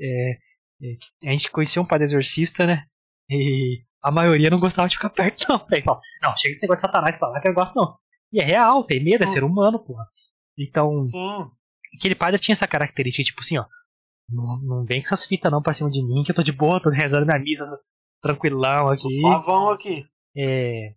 [0.00, 0.38] É,
[0.82, 2.86] é, a gente conheceu um padre exorcista, né,
[3.28, 5.66] e a maioria não gostava de ficar perto não.
[5.70, 5.82] Aí,
[6.22, 7.98] não, chega esse negócio de Satanás lá que eu gosto não.
[8.32, 10.06] E é real, tem medo, é ser humano, porra.
[10.58, 11.50] Então, Sim.
[11.96, 13.66] aquele padre tinha essa característica, tipo assim, ó.
[14.28, 16.52] Não, não vem com essas fitas não pra cima de mim, que eu tô de
[16.52, 17.64] boa, tô rezando minha missa
[18.20, 19.20] tranquilão aqui.
[19.20, 20.04] Suavão aqui.
[20.36, 20.94] É,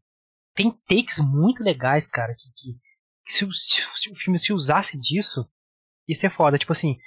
[0.55, 2.79] tem takes muito legais, cara, que, que,
[3.25, 5.49] que se, se, se, o filme se usasse disso,
[6.07, 6.57] ia ser foda.
[6.57, 6.97] Tipo assim,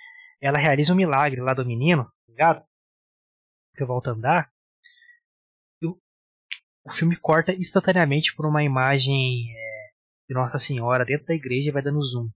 [0.41, 2.65] ela realiza um milagre lá do menino, tá ligado?
[3.77, 4.53] Que volta a andar.
[5.83, 5.99] o,
[6.85, 9.72] o filme corta instantaneamente por uma imagem é,
[10.29, 12.29] de Nossa Senhora dentro da igreja e vai dando zoom.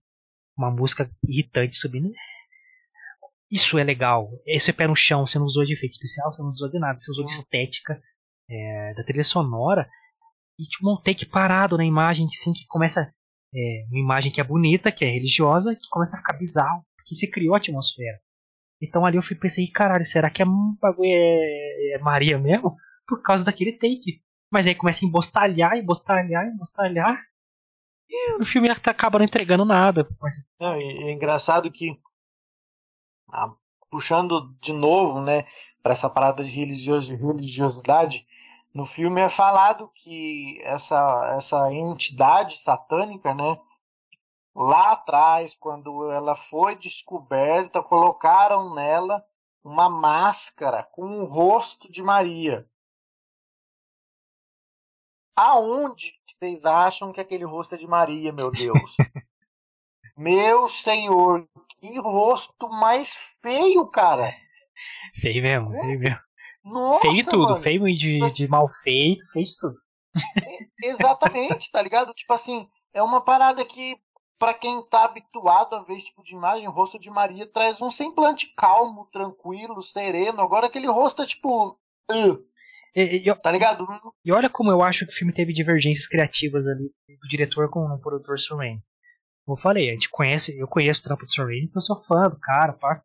[0.57, 2.11] Uma música irritante subindo.
[3.51, 4.29] Isso é legal.
[4.45, 5.25] Isso é pé no chão.
[5.25, 6.97] Você não usou de efeito especial, você não usou de nada.
[6.97, 8.01] Você usou de estética
[8.49, 9.87] é, da trilha sonora.
[10.59, 13.13] E tipo, um take parado na imagem, assim, que começa.
[13.55, 16.83] É, uma imagem que é bonita, que é religiosa, que começa a ficar bizarro.
[16.97, 18.19] Porque se criou a atmosfera.
[18.81, 22.75] Então ali eu fui pensei, caralho, será que é bagulho é, é Maria mesmo?
[23.07, 24.21] Por causa daquele take.
[24.51, 27.21] Mas aí começa a embostalhar, embostalhar, embostalhar.
[28.09, 30.07] E o filme acaba não entregando nada.
[30.21, 30.45] Mas...
[30.59, 31.99] Não, é engraçado que,
[33.31, 33.51] ah,
[33.89, 35.45] puxando de novo né,
[35.83, 38.25] para essa parada de religiosidade,
[38.73, 43.57] no filme é falado que essa, essa entidade satânica, né,
[44.55, 49.23] lá atrás, quando ela foi descoberta, colocaram nela
[49.63, 52.67] uma máscara com o rosto de Maria.
[55.37, 58.95] Aonde vocês acham que aquele rosto é de Maria, meu Deus?
[60.17, 64.33] meu senhor, que rosto mais feio, cara.
[65.21, 65.81] Feio mesmo, É.
[65.81, 66.19] feio mesmo.
[66.63, 67.57] Nossa, feio tudo, mano.
[67.57, 69.75] feio de, Tipo de mal feito, fez tudo.
[70.83, 72.13] Exatamente, tá ligado?
[72.13, 73.95] Tipo assim, é uma parada que,
[74.39, 77.79] pra quem tá habituado a ver esse tipo de imagem, o rosto de Maria traz
[77.79, 80.41] um semblante calmo, tranquilo, sereno.
[80.41, 81.77] Agora aquele rosto é tipo.
[82.11, 82.43] "Ugh",
[82.97, 83.85] E, e- tá ligado?
[84.25, 87.81] e olha como eu acho que o filme teve divergências criativas ali do diretor com
[87.81, 88.81] o produtor Sam Raimi.
[89.45, 91.81] Como eu falei, a gente conhece, eu conheço o trampo do Sam Raimi porque eu
[91.83, 93.03] sou fã do cara, pá.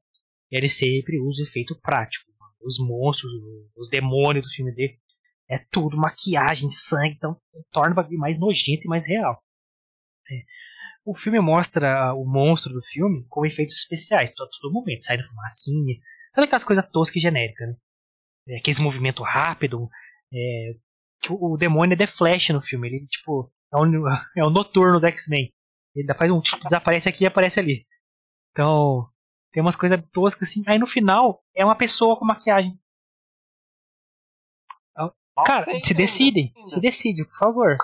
[0.51, 2.25] Ele sempre usa efeito prático.
[2.65, 3.31] Os monstros,
[3.77, 4.99] os demônios do filme dele.
[5.51, 7.37] É tudo maquiagem, sangue, então
[7.71, 9.43] torna o bagulho mais nojento e mais real.
[10.31, 10.43] É.
[11.05, 15.97] O filme mostra o monstro do filme com efeitos especiais, todo, todo momento, saindo fumacinha,
[16.33, 17.77] todas aquelas coisas toscas e genéricas, né?
[18.49, 19.89] É, aqueles movimentos rápidos,
[20.33, 20.75] é,
[21.21, 23.85] que o, o demônio é The Flash no filme, ele tipo, é o,
[24.39, 25.53] é o noturno do X-Men.
[25.95, 27.87] Ele faz um desaparece aqui e aparece ali.
[28.51, 29.07] Então,
[29.53, 30.63] tem umas coisas toscas assim.
[30.67, 32.79] Aí no final, é uma pessoa com maquiagem.
[34.97, 37.77] Mal Cara, se decidem, se decide, por favor.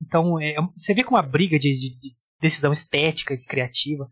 [0.00, 4.08] Então, é, você vê com uma briga de, de- de decisão estética, de criativa,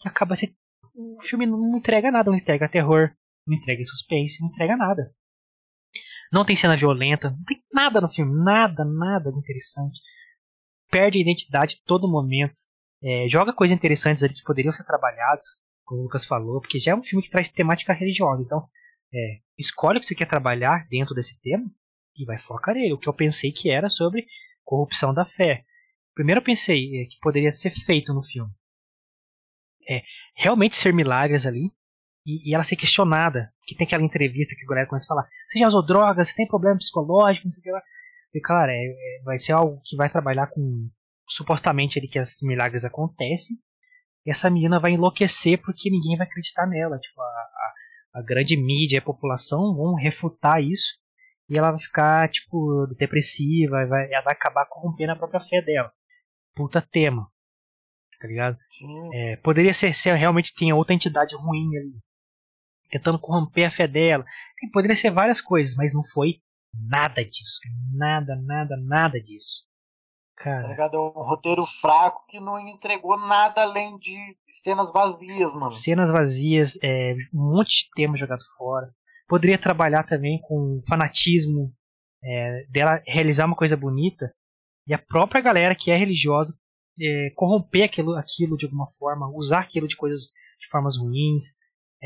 [0.00, 0.54] que acaba se
[0.94, 3.14] o filme não entrega nada, não entrega terror,
[3.46, 5.14] não entrega suspense, não entrega nada.
[6.32, 10.00] Não tem cena violenta, não tem nada no filme, nada, nada de interessante.
[10.90, 12.54] Perde a identidade todo momento.
[13.02, 15.44] É, joga coisas interessantes ali que poderiam ser trabalhadas,
[15.84, 18.42] como o Lucas falou, porque já é um filme que traz temática religiosa.
[18.42, 18.66] Então,
[19.14, 21.64] é, escolhe o que você quer trabalhar dentro desse tema
[22.16, 22.92] e vai focar nele.
[22.92, 24.26] O que eu pensei que era sobre
[24.64, 25.64] corrupção da fé.
[26.14, 28.50] Primeiro eu pensei é, que poderia ser feito no filme.
[29.88, 30.02] É,
[30.34, 31.70] realmente ser milagres ali
[32.26, 33.52] e, e ela ser questionada.
[33.64, 36.28] Que tem aquela entrevista que a galera começa a falar: Você já usou drogas?
[36.28, 37.46] Você tem problema psicológico?
[37.46, 37.82] Não sei o que lá.
[38.34, 40.90] E, cara, é, é, vai ser algo que vai trabalhar com
[41.28, 43.56] supostamente ali que os milagres acontecem.
[44.26, 46.98] E essa menina vai enlouquecer porque ninguém vai acreditar nela.
[46.98, 50.98] Tipo, a, a, a grande mídia e a população vão refutar isso
[51.48, 55.92] e ela vai ficar, tipo, depressiva, vai, ela vai acabar corrompendo a própria fé dela.
[56.54, 57.30] Puta tema.
[58.20, 58.58] Tá ligado?
[59.12, 62.02] É, poderia ser se realmente tinha outra entidade ruim ali,
[62.90, 64.24] tentando corromper a fé dela.
[64.62, 66.40] E Poderia ser várias coisas, mas não foi
[66.74, 67.60] nada disso.
[67.92, 69.64] Nada, nada, nada disso.
[70.36, 70.96] Tá Cara, ligado?
[70.96, 74.16] É um roteiro fraco que não entregou nada além de
[74.48, 75.72] cenas vazias, mano.
[75.72, 78.92] cenas vazias, é, um monte de tema jogado fora.
[79.26, 81.72] Poderia trabalhar também com fanatismo
[82.22, 84.32] é, dela realizar uma coisa bonita
[84.86, 86.56] e a própria galera que é religiosa
[87.00, 90.26] é, corromper aquilo, aquilo de alguma forma, usar aquilo de coisas
[90.60, 91.56] de formas ruins.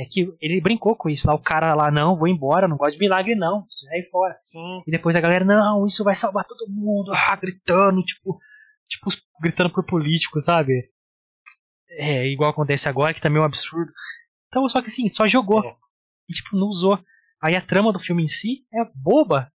[0.00, 2.94] É que ele brincou com isso lá, o cara lá, não, vou embora, não gosto
[2.94, 4.34] de milagre não, você vai fora.
[4.40, 4.82] Sim.
[4.86, 8.38] E depois a galera, não, isso vai salvar todo mundo, ah, gritando, tipo,
[8.88, 9.10] tipo,
[9.42, 10.88] gritando por político, sabe?
[11.90, 13.92] É, igual acontece agora, que também é um absurdo.
[14.48, 15.62] Então, só que assim, só jogou.
[15.64, 15.76] É.
[16.28, 16.98] E, tipo, não usou.
[17.42, 19.52] Aí a trama do filme em si é boba.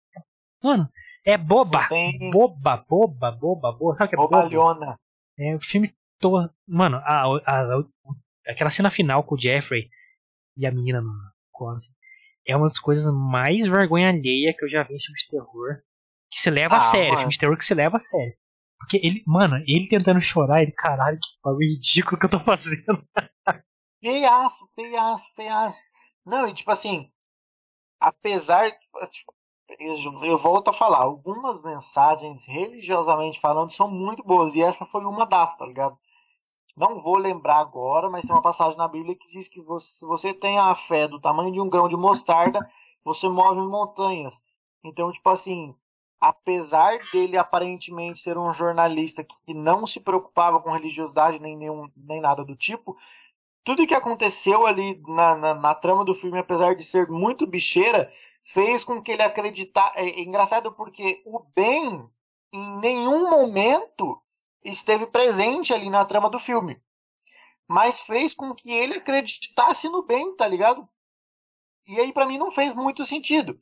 [0.63, 0.89] Mano,
[1.25, 1.87] é boba.
[1.89, 3.97] Tem Boba, boba, boba, boba.
[3.97, 4.37] Sabe o que é boba?
[4.41, 4.97] roubalhona.
[5.37, 6.49] É, o filme todo.
[6.67, 7.83] Mano, a, a- a-
[8.47, 9.89] aquela cena final com o Jeffrey
[10.57, 11.11] e a menina no
[11.51, 11.91] colo, assim,
[12.47, 15.81] é uma das coisas mais vergonha alheia que eu já vi em filme de terror.
[16.31, 17.17] Que se leva a Ah, sério, mano.
[17.19, 18.33] filme de terror que se leva a sério.
[18.79, 22.85] Porque ele, mano, ele tentando chorar, ele, caralho, que bagulho ridículo que eu tô fazendo.
[24.03, 25.79] Feiaço, feiaço, feiaço.
[26.25, 27.11] Não, e tipo assim,
[27.99, 28.71] apesar.
[28.71, 29.33] tipo,
[29.79, 34.55] Eu eu volto a falar, algumas mensagens, religiosamente falando, são muito boas.
[34.55, 35.97] E essa foi uma das, tá ligado?
[36.75, 40.05] Não vou lembrar agora, mas tem uma passagem na Bíblia que diz que você, se
[40.05, 42.59] você tem a fé do tamanho de um grão de mostarda,
[43.03, 44.39] você move montanhas.
[44.83, 45.75] Então, tipo assim,
[46.19, 52.21] apesar dele aparentemente ser um jornalista que não se preocupava com religiosidade nem, nenhum, nem
[52.21, 52.97] nada do tipo,
[53.63, 58.11] tudo que aconteceu ali na, na, na trama do filme, apesar de ser muito bicheira,
[58.43, 59.91] fez com que ele acreditar.
[59.95, 62.09] É, é engraçado porque o bem,
[62.51, 64.19] em nenhum momento,
[64.63, 66.81] esteve presente ali na trama do filme.
[67.67, 70.87] Mas fez com que ele acreditasse no bem, tá ligado?
[71.87, 73.59] E aí, pra mim, não fez muito sentido.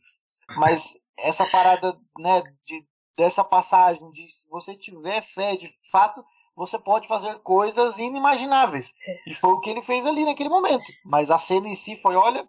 [0.57, 6.23] Mas essa parada, né, de, dessa passagem de se você tiver fé de fato,
[6.55, 8.93] você pode fazer coisas inimagináveis.
[9.27, 10.83] E foi o que ele fez ali naquele momento.
[11.05, 12.47] Mas a cena em si foi, olha,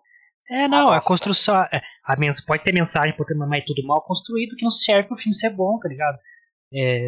[0.50, 1.54] É, não, a construção.
[1.72, 5.08] é, A mens pode ter mensagem, ter mas é tudo mal construído que não serve
[5.08, 6.18] pro filme ser bom, tá ligado?
[6.72, 7.00] É,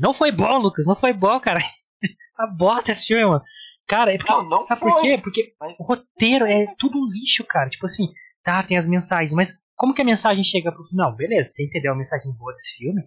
[0.00, 1.60] Não foi bom, Lucas, não foi bom, cara.
[2.38, 3.42] A bosta esse filme, mano.
[3.86, 4.92] Cara, é porque, Não, não sabe foi.
[4.92, 5.18] por quê?
[5.18, 7.68] Porque Mas o roteiro é tudo um lixo, cara.
[7.68, 8.08] Tipo assim,
[8.42, 11.14] tá, tem as mensagens, mas como que a mensagem chega pro final?
[11.14, 13.02] Beleza, você entendeu a mensagem boa desse filme,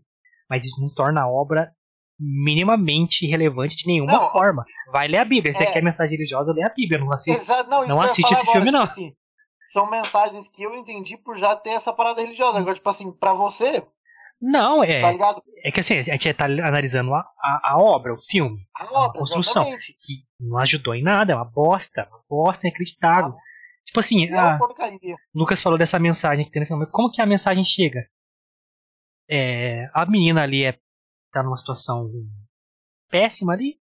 [0.50, 1.72] mas isso não torna a obra
[2.20, 4.64] minimamente relevante de nenhuma Não, forma.
[4.92, 5.52] Vai ler a Bíblia.
[5.54, 5.68] Se é.
[5.68, 7.00] você quer mensagem religiosa, lê a Bíblia.
[7.00, 7.40] Não assiste.
[7.40, 8.84] Exato, não, não assiste esse agora, filme, tipo não.
[8.84, 9.16] assim,
[9.62, 12.60] são mensagens que eu entendi por já ter essa parada religiosa.
[12.60, 13.86] Agora, tipo assim, pra você,
[14.46, 15.00] Não, é.
[15.16, 15.42] tá?
[15.64, 18.92] É que assim, a gente tá analisando a, a, a obra, o filme, A a
[19.06, 19.94] obra, construção, exatamente.
[19.94, 23.34] que não ajudou em nada, é uma bosta, uma bosta inacreditável.
[23.86, 24.60] Tipo assim, é a.
[25.34, 26.86] Lucas falou dessa mensagem que tem no filme.
[26.88, 28.06] Como que a mensagem chega?
[29.30, 30.78] É, a menina ali é,
[31.32, 32.12] tá numa situação
[33.10, 33.80] péssima ali.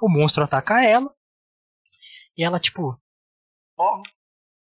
[0.00, 1.12] O monstro ataca ela.
[2.36, 2.96] E ela, tipo,
[3.76, 4.02] Morre.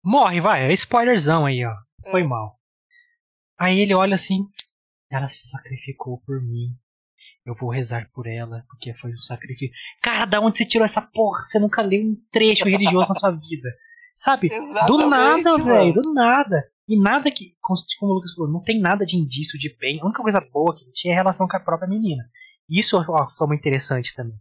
[0.04, 0.70] morre, vai.
[0.70, 1.74] É spoilerzão aí, ó.
[2.12, 2.28] Foi É.
[2.28, 2.60] mal.
[3.58, 4.46] Aí ele olha assim.
[5.14, 6.76] Ela se sacrificou por mim.
[7.46, 9.70] Eu vou rezar por ela, porque foi um sacrifício.
[10.02, 11.44] Cara, da onde você tirou essa porra?
[11.44, 13.70] Você nunca leu um trecho religioso na sua vida.
[14.16, 14.48] Sabe?
[14.48, 15.64] Do Exatamente, nada, mano.
[15.66, 16.64] velho, do nada.
[16.88, 20.00] E nada que, como o Lucas falou, não tem nada de indício de bem.
[20.02, 22.24] A única coisa boa que tinha é a relação com a própria menina.
[22.70, 24.38] Isso ó, foi uma interessante também.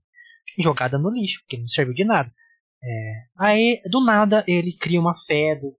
[0.58, 2.32] Jogada no lixo, porque não serviu de nada.
[2.84, 5.76] É, aí, do nada, ele cria uma fé do,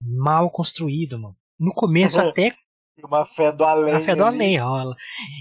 [0.00, 1.36] mal construído, mano.
[1.58, 2.28] No começo Uhum.
[2.28, 2.54] até
[3.02, 3.94] Uma fé do além.
[3.94, 4.94] a fé do além rola.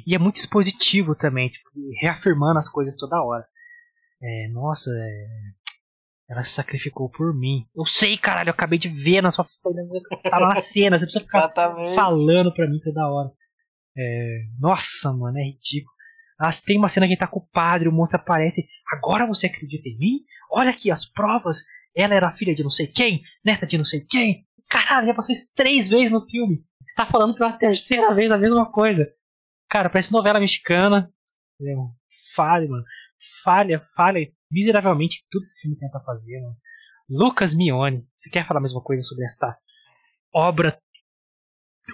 [0.08, 1.70] E é muito expositivo também, tipo,
[2.02, 3.45] reafirmando as coisas toda hora.
[4.22, 5.28] É, nossa, é,
[6.30, 7.66] ela se sacrificou por mim.
[7.76, 9.45] Eu sei, caralho, eu acabei de ver na sua
[10.24, 11.52] tá lá na cena, você precisa ficar
[11.93, 13.32] falando pra mim toda hora.
[13.97, 15.93] É, nossa, mano, é ridículo.
[16.39, 18.66] Ah, tem uma cena que ele tá com o padre, o monstro aparece.
[18.91, 20.20] Agora você acredita em mim?
[20.52, 21.64] Olha aqui as provas.
[21.95, 24.45] Ela era filha de não sei quem, neta de não sei quem.
[24.72, 26.63] Caralho, já passou isso três vezes no filme.
[26.86, 29.11] Você tá falando pela terceira vez a mesma coisa.
[29.69, 31.11] Cara, parece novela mexicana.
[31.61, 31.74] É,
[32.34, 32.84] falha, mano.
[33.43, 36.55] Falha, falha miseravelmente tudo que o filme tenta fazer, mano.
[37.09, 39.57] Lucas Mione, você quer falar a mesma coisa sobre esta
[40.34, 40.80] obra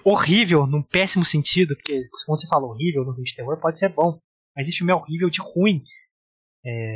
[0.04, 1.74] horrível, num péssimo sentido?
[1.74, 4.20] Porque quando você fala horrível no filme de terror, pode ser bom.
[4.56, 5.82] Mas esse filme é horrível de ruim.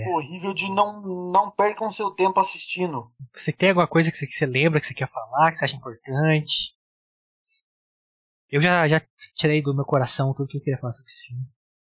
[0.08, 1.00] Horrível de não,
[1.30, 3.12] não percam seu tempo assistindo.
[3.34, 5.64] Você tem alguma coisa que você, que você lembra, que você quer falar, que você
[5.64, 6.74] acha importante?
[8.50, 9.00] Eu já, já
[9.34, 11.44] tirei do meu coração tudo que eu queria falar sobre esse filme.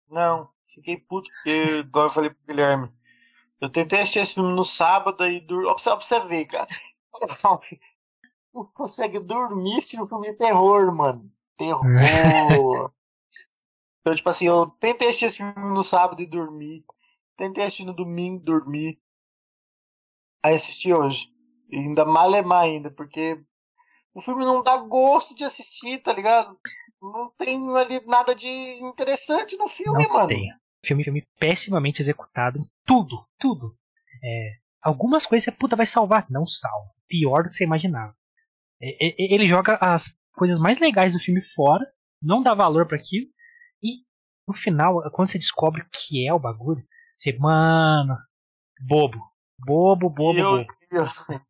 [0.08, 2.92] Não, fiquei puto porque, igual eu falei pro Guilherme,
[3.60, 5.64] eu tentei assistir esse filme no sábado e dur...
[5.66, 6.68] Ó, pra você- ver, cara.
[8.54, 11.32] Não consegue dormir se o filme é terror, mano.
[11.56, 11.82] Terror.
[14.00, 16.84] então, tipo assim, eu tentei assistir esse filme no sábado e dormi.
[17.42, 18.96] Tentei assistir no domingo dormi.
[20.44, 21.26] Aí assisti hoje.
[21.68, 23.36] E ainda malemar ainda, porque
[24.14, 26.56] o filme não dá gosto de assistir, tá ligado?
[27.02, 30.28] Não tem ali nada de interessante no filme, Não mano.
[30.28, 30.52] tem.
[30.86, 33.76] Filme, filme pessimamente executado em tudo, tudo.
[34.22, 36.92] É, algumas coisas você puta vai salvar, não salva.
[37.08, 38.14] Pior do que você imaginava.
[38.80, 41.84] É, é, ele joga as coisas mais legais do filme fora,
[42.22, 43.26] não dá valor para aquilo
[43.82, 44.04] e
[44.46, 48.16] no final, quando você descobre o que é o bagulho, você, mano,
[48.80, 49.18] bobo,
[49.58, 50.66] bobo, bobo, e eu, bobo.
[50.90, 51.40] e eu,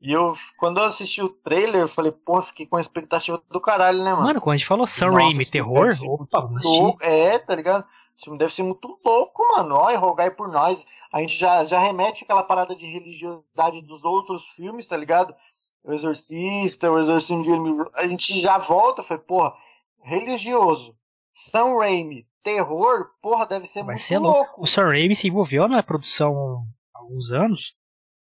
[0.00, 3.60] e eu, quando eu assisti o trailer, eu falei, pô, fiquei com a expectativa do
[3.60, 4.26] caralho, né, mano?
[4.26, 6.50] Mano, quando a gente falou Sam Raimi, terror, opa.
[6.62, 7.86] Louco, É, tá ligado?
[8.16, 9.74] Esse filme deve ser muito louco, mano.
[9.74, 10.86] Ó, e rogai por nós.
[11.12, 15.34] A gente já, já remete aquela parada de religiosidade dos outros filmes, tá ligado?
[15.82, 17.90] O Exorcista, o Exorcismo de.
[17.96, 19.54] A gente já volta, foi, porra,
[20.02, 20.96] religioso.
[21.34, 24.38] Sam Raimi, terror, porra, deve ser Vai muito ser louco.
[24.38, 24.62] louco.
[24.62, 26.64] O Sam Raimi se envolveu na produção
[26.94, 27.74] há alguns anos.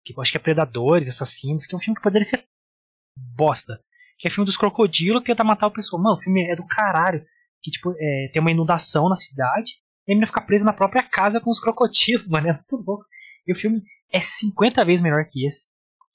[0.04, 2.46] Que acho que é Predadores, Assassinos, que é um filme que poderia ser
[3.16, 3.80] bosta.
[4.18, 6.02] Que é filme dos crocodilos que tenta matar o pessoal.
[6.02, 7.24] Mano, o filme é do caralho.
[7.62, 9.74] Que tipo, é, tem uma inundação na cidade.
[10.08, 12.50] E a menina fica presa na própria casa com os crocodilos, mano.
[12.50, 13.06] É muito louco.
[13.48, 15.66] E o filme é 50 vezes melhor que esse.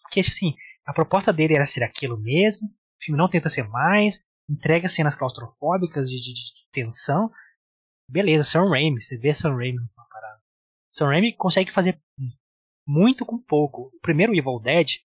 [0.03, 0.55] Porque, tipo assim,
[0.87, 2.67] a proposta dele era ser aquilo mesmo.
[2.69, 4.25] O filme não tenta ser mais.
[4.49, 7.31] Entrega cenas claustrofóbicas de, de, de tensão.
[8.09, 9.03] Beleza, Sam Raimi.
[9.03, 10.41] Você vê Sam Raimi numa parada.
[10.91, 12.01] Sam Raimi consegue fazer
[12.87, 13.91] muito com pouco.
[13.95, 15.01] O primeiro Evil Dead,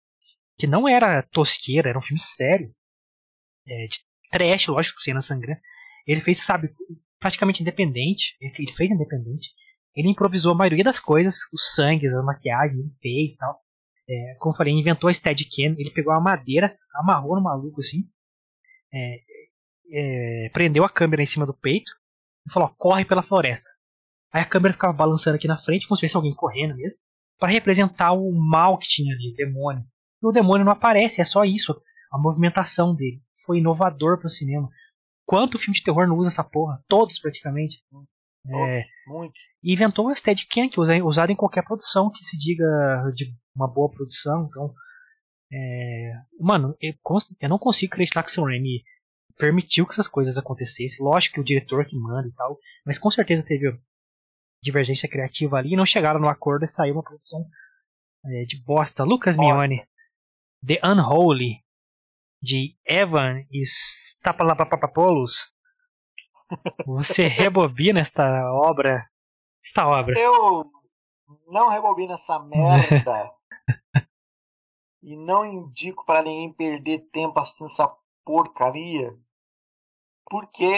[0.58, 2.74] que não era tosqueira, era um filme sério.
[3.66, 3.98] É, de
[4.30, 5.60] trash, lógico, cena sangrando.
[6.06, 6.74] Ele fez, sabe,
[7.20, 8.36] praticamente independente.
[8.40, 9.50] Ele fez independente.
[9.94, 13.60] Ele improvisou a maioria das coisas, os sangues, a maquiagem, ele fez tal.
[14.08, 15.74] É, como eu falei, inventou a Steadicam.
[15.78, 18.08] Ele pegou a madeira, amarrou no maluco assim.
[18.92, 19.20] É,
[19.90, 21.90] é, prendeu a câmera em cima do peito
[22.46, 23.68] e falou: ó, corre pela floresta.
[24.32, 26.98] Aí a câmera ficava balançando aqui na frente, como se fosse alguém correndo mesmo,
[27.38, 29.84] para representar o mal que tinha ali, o demônio.
[30.22, 31.80] E o demônio não aparece, é só isso,
[32.12, 33.22] a movimentação dele.
[33.46, 34.68] Foi inovador pro cinema.
[35.24, 36.82] Quanto filme de terror não usa essa porra?
[36.88, 37.82] Todos praticamente.
[38.50, 39.34] É, Muito.
[39.62, 42.64] e inventou o Steadicam, que é usado em qualquer produção que se diga
[43.14, 44.46] de uma boa produção.
[44.48, 44.72] Então,
[45.52, 46.92] é, mano, eu,
[47.40, 48.84] eu, não consigo acreditar que o Sam Raimi
[49.36, 51.04] permitiu que essas coisas acontecessem.
[51.04, 53.78] Lógico que o diretor que manda e tal, mas com certeza teve
[54.62, 57.44] divergência criativa ali e não chegaram no acordo e saiu uma produção
[58.26, 59.04] é, de bosta.
[59.04, 59.86] Lucas Mione,
[60.66, 61.64] The Unholy,
[62.42, 65.52] de Evan e Stapalapapapoulos.
[66.86, 69.08] Você rebobina esta obra?
[69.64, 70.18] Esta obra.
[70.18, 70.70] Eu
[71.46, 73.32] não rebobino essa merda.
[75.02, 79.18] e não indico para ninguém perder tempo assistindo essa porcaria.
[80.30, 80.72] Porque,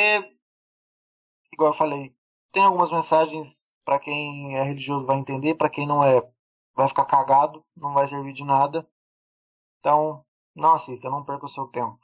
[1.53, 2.15] igual eu falei,
[2.53, 6.23] tem algumas mensagens para quem é religioso vai entender, para quem não é,
[6.75, 8.89] vai ficar cagado, não vai servir de nada.
[9.79, 11.99] Então, não assista, não perca o seu tempo.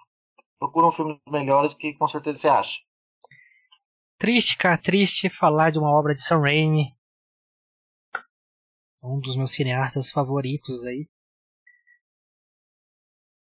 [0.58, 2.80] Procura um filme melhores que com certeza você acha.
[4.18, 6.96] Triste, cara, triste falar de uma obra de Sam Raimi.
[9.04, 11.06] Um dos meus cineastas favoritos aí.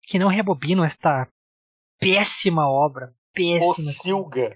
[0.03, 1.27] Que não rebobinam esta
[1.99, 3.13] péssima obra.
[3.33, 3.91] Péssima.
[3.91, 4.55] Silga.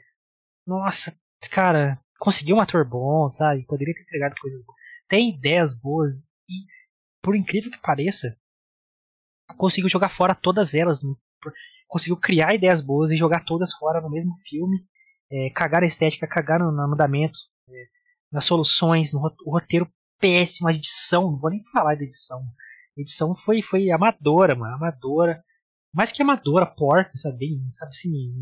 [0.65, 1.17] Nossa,
[1.51, 3.65] cara, conseguiu um ator bom, sabe?
[3.65, 4.77] Poderia ter entregado coisas boas.
[5.07, 6.65] Tem ideias boas e,
[7.21, 8.37] por incrível que pareça,
[9.57, 10.99] conseguiu jogar fora todas elas.
[11.87, 14.85] Conseguiu criar ideias boas e jogar todas fora no mesmo filme.
[15.31, 17.37] É, cagar a estética, cagar no, no andamento,
[17.69, 17.85] é,
[18.31, 19.89] nas soluções, no roteiro
[20.19, 22.41] péssimo, a edição, não vou nem falar da edição.
[22.97, 25.43] A edição foi, foi amadora, mano, amadora.
[25.93, 27.59] Mais que amadora, porca, sabe?
[27.71, 28.33] Sabe assim.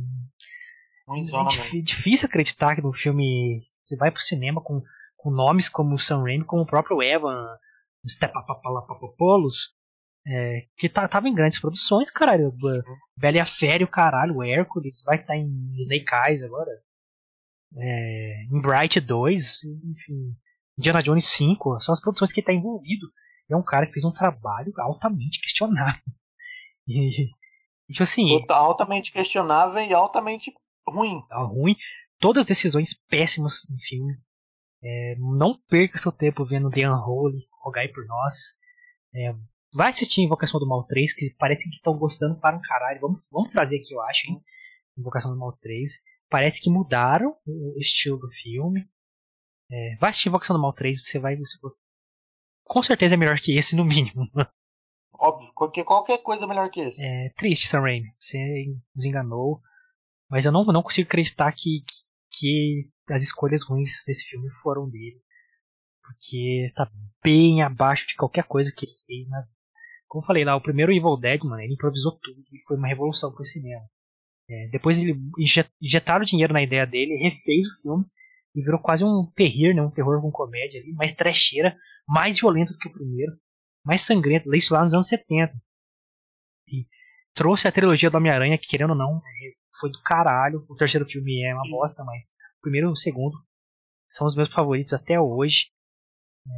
[1.78, 4.82] É difícil acreditar que no filme você vai pro cinema com,
[5.18, 7.46] com nomes como o Sam Raimi, como o próprio Evan
[8.08, 9.76] Stepapapalapapopoulos,
[10.28, 12.54] é, que tá, tava em grandes produções, caralho.
[13.18, 16.72] Bela e a caralho, Hércules, vai estar tá em Snake Eyes agora.
[17.78, 20.36] É, em Bright 2, enfim.
[20.78, 23.08] Indiana Jones 5, são as produções que ele tá envolvido.
[23.50, 26.02] É um cara que fez um trabalho altamente questionável.
[26.88, 27.10] E,
[27.90, 28.28] tipo assim.
[28.48, 30.54] Altamente questionável e altamente
[30.88, 31.20] ruim.
[31.28, 31.76] Tá ruim.
[32.20, 34.14] Todas as decisões péssimas no filme.
[34.84, 38.36] É, não perca seu tempo vendo The Unholy, rogai por nós.
[39.16, 39.34] É,
[39.76, 43.02] Vai assistir Invocação do Mal 3, que parece que estão gostando para um caralho.
[43.02, 44.42] Vamos, vamos trazer aqui, eu acho, hein?
[44.98, 46.00] Invocação do Mal 3.
[46.30, 48.88] Parece que mudaram o estilo do filme.
[49.70, 51.36] É, vai assistir Invocação do Mal 3, você vai.
[51.36, 51.58] Você,
[52.66, 54.28] com certeza é melhor que esse, no mínimo.
[55.18, 57.04] Óbvio, porque qualquer coisa é melhor que esse.
[57.04, 58.14] É triste, Sam Raimi.
[58.20, 58.38] Você
[58.94, 59.62] nos enganou.
[60.30, 61.84] Mas eu não, não consigo acreditar que,
[62.32, 65.22] que as escolhas ruins desse filme foram dele.
[66.04, 66.92] Porque tá
[67.24, 69.46] bem abaixo de qualquer coisa que ele fez na
[70.08, 72.88] como eu falei lá, o primeiro Evil Dead, mano, ele improvisou tudo e foi uma
[72.88, 73.82] revolução pro cinema.
[74.50, 75.20] É, depois ele
[75.82, 78.06] injetaram dinheiro na ideia dele, refez o filme
[78.56, 81.76] e virou quase um terrir, né, um terror com comédia ali, mais trecheira,
[82.08, 83.38] mais violento do que o primeiro,
[83.84, 85.54] mais sangrento, isso lá nos anos 70.
[86.68, 86.88] E
[87.34, 89.22] trouxe a trilogia do Homem-Aranha, que querendo ou não,
[89.80, 90.66] foi do caralho.
[90.70, 92.26] O terceiro filme é uma bosta, mas
[92.58, 93.38] o primeiro e o segundo
[94.10, 95.68] são os meus favoritos até hoje.
[96.48, 96.52] É,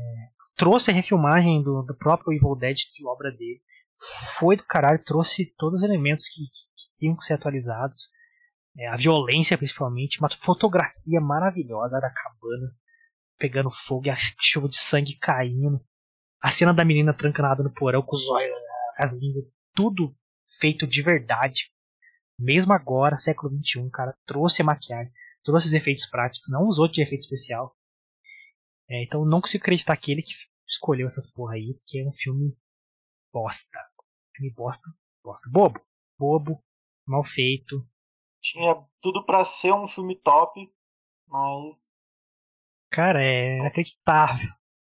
[0.56, 3.62] trouxe a refilmagem do, do próprio Evil Dead, de obra dele.
[4.38, 8.10] Foi do caralho, trouxe todos os elementos que, que, que tinham que ser atualizados.
[8.78, 10.20] É, a violência, principalmente.
[10.20, 12.74] Uma fotografia maravilhosa da cabana
[13.38, 15.84] pegando fogo e a chuva de sangue caindo.
[16.42, 18.56] A cena da menina trancanada no porão com os olhos,
[18.98, 20.16] as línguas, tudo
[20.60, 21.72] feito de verdade.
[22.40, 25.12] Mesmo agora, século XXI, cara, trouxe a maquiagem,
[25.44, 27.76] trouxe os efeitos práticos, não usou de efeito especial.
[28.90, 30.34] É, então não consigo acreditar que ele que
[30.68, 32.56] escolheu essas porra aí, porque é um filme
[33.34, 33.80] bosta.
[34.36, 34.88] Filme bosta,
[35.24, 35.50] bosta.
[35.50, 35.82] Bobo.
[36.18, 36.64] Bobo,
[37.06, 37.88] mal feito.
[38.42, 40.72] Tinha tudo para ser um filme top,
[41.28, 41.90] mas.
[42.92, 44.50] Cara, é inacreditável.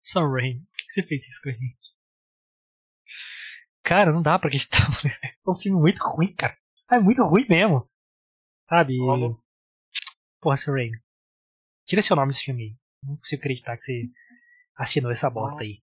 [0.03, 1.99] Sam Raimi, por que você fez isso com a gente?
[3.83, 4.79] Cara, não dá pra acreditar.
[5.47, 6.55] É um filme muito ruim, cara.
[6.93, 7.89] É muito ruim mesmo.
[8.69, 9.01] Sabe?
[9.01, 9.35] Olha.
[10.41, 11.01] Porra, Sam Raimi.
[11.87, 12.77] Tira seu nome desse filme aí.
[13.03, 14.11] Não consigo acreditar que você
[14.77, 15.83] assinou essa bosta aí.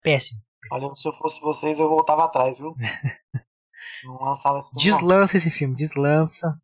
[0.00, 0.40] Péssimo.
[0.72, 2.74] Olha, se eu fosse vocês, eu voltava atrás, viu?
[4.02, 4.84] não lançava esse filme.
[4.84, 5.38] Deslança não.
[5.38, 6.62] esse filme, deslança.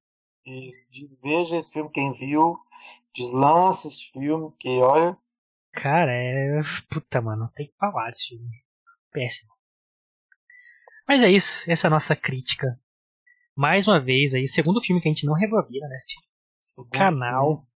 [1.22, 2.58] Veja esse filme quem viu.
[3.14, 5.16] Deslança esse filme, que olha.
[5.72, 6.60] Cara, é.
[6.90, 8.50] Puta, mano, tem que falar desse filme.
[9.12, 9.50] Péssimo.
[11.06, 12.80] Mas é isso, essa é a nossa crítica.
[13.56, 16.14] Mais uma vez aí, segundo filme que a gente não rebobina neste
[16.62, 17.56] segundo canal.
[17.56, 17.70] Filme.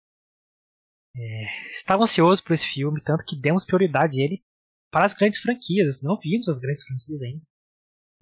[1.17, 4.45] É, estava ansioso por esse filme, tanto que demos prioridade a ele
[4.91, 6.03] para as grandes franquias.
[6.03, 7.43] Não vimos as grandes franquias ainda.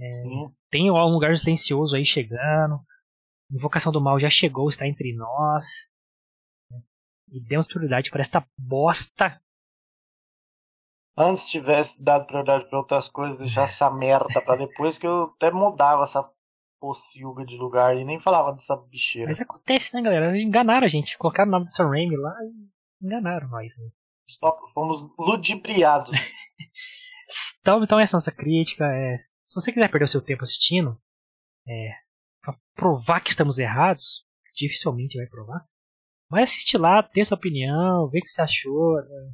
[0.01, 0.11] É,
[0.71, 2.81] tem um lugar silencioso aí chegando.
[3.51, 5.65] Invocação do Mal já chegou, está entre nós.
[7.31, 9.41] e demos prioridade para esta bosta.
[11.17, 15.51] Antes tivesse dado prioridade para outras coisas, deixar essa merda para depois, que eu até
[15.51, 16.31] mudava essa
[16.81, 19.27] pocilga de lugar e nem falava dessa bicheira.
[19.27, 20.39] Mas acontece, né, galera?
[20.39, 21.19] Enganaram a gente.
[21.19, 23.77] Colocaram o nome do Sam Raimi lá e enganaram nós.
[23.79, 23.91] Né?
[24.29, 26.13] Stop, fomos ludibriados.
[27.61, 28.85] então, então essa é a nossa crítica.
[28.85, 29.17] É,
[29.49, 31.01] se você quiser perder o seu tempo assistindo,
[31.67, 31.93] é,
[32.43, 34.23] pra provar que estamos errados,
[34.55, 35.67] dificilmente vai provar.
[36.31, 38.97] Mas assiste lá, dê sua opinião, vê o que você achou.
[38.97, 39.33] Né?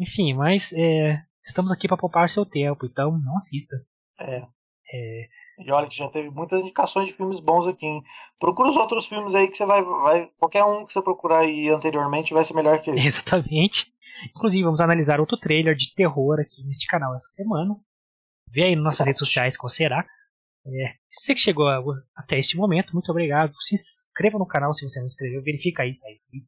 [0.00, 3.76] Enfim, mas é, estamos aqui para poupar seu tempo, então não assista.
[4.18, 4.46] É.
[4.90, 5.28] É,
[5.58, 8.02] E olha que já teve muitas indicações de filmes bons aqui, hein?
[8.38, 10.30] Procura os outros filmes aí que você vai, vai.
[10.38, 13.06] Qualquer um que você procurar aí anteriormente vai ser melhor que esse.
[13.06, 13.92] Exatamente.
[14.30, 17.76] Inclusive, vamos analisar outro trailer de terror aqui neste canal essa semana.
[18.48, 20.04] Vê aí nas nossas redes sociais qual será.
[20.66, 21.66] É, você que chegou
[22.16, 23.52] até este momento, muito obrigado.
[23.60, 25.42] Se inscreva no canal se você não se inscreveu.
[25.42, 26.46] Verifica aí se está inscrito.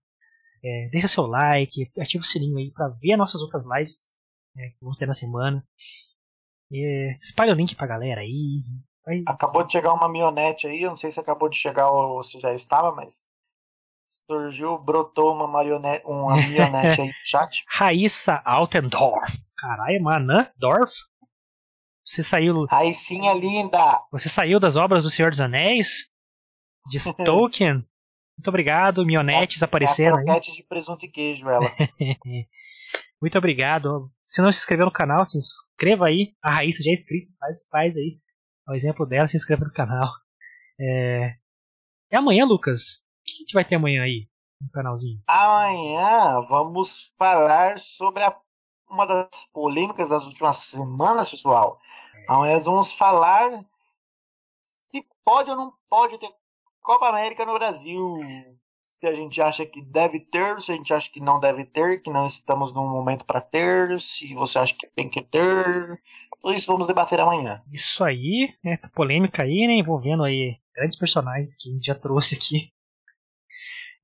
[0.64, 4.16] É, deixa seu like, ativa o sininho aí para ver as nossas outras lives
[4.56, 5.62] é, que vão ter na semana.
[6.72, 8.62] É, espalha o link pra galera aí.
[9.04, 12.22] Vai- Acabou de chegar uma marionete aí, eu não sei se acabou de chegar ou
[12.24, 13.26] se já estava, mas
[14.26, 17.64] surgiu, brotou uma marionete, uma marionete aí no chat.
[17.68, 19.36] Raíssa Altendorf.
[19.56, 20.92] Caralho, Manã Dorf?
[22.06, 24.00] Você saiu, Aí sim é linda!
[24.12, 26.08] você saiu das obras do Senhor dos Anéis?
[26.88, 27.84] De Tolkien?
[28.38, 31.68] Muito obrigado, Mionetes É apareceram croquete de presunto e queijo, ela.
[33.20, 34.10] Muito obrigado.
[34.22, 36.34] Se não se inscreveu no canal, se inscreva aí.
[36.42, 38.20] A Raíssa já é inscrita, faz, faz aí.
[38.68, 40.08] É o exemplo dela, se inscreva no canal.
[40.78, 41.34] É,
[42.12, 42.98] é amanhã, Lucas.
[42.98, 44.28] O que a gente vai ter amanhã aí
[44.60, 45.20] no canalzinho?
[45.26, 48.38] Amanhã vamos falar sobre a-
[48.90, 51.80] uma das polêmicas das últimas semanas, pessoal.
[52.28, 53.64] Amanhã nós vamos falar
[54.64, 56.30] se pode ou não pode ter
[56.82, 58.20] Copa América no Brasil.
[58.82, 62.00] Se a gente acha que deve ter, se a gente acha que não deve ter,
[62.00, 66.00] que não estamos num momento para ter, se você acha que tem que ter.
[66.40, 67.60] Tudo isso vamos debater amanhã.
[67.72, 68.76] Isso aí, né?
[68.76, 69.74] tá Polêmica aí, né?
[69.74, 72.72] Envolvendo aí grandes personagens que a gente já trouxe aqui.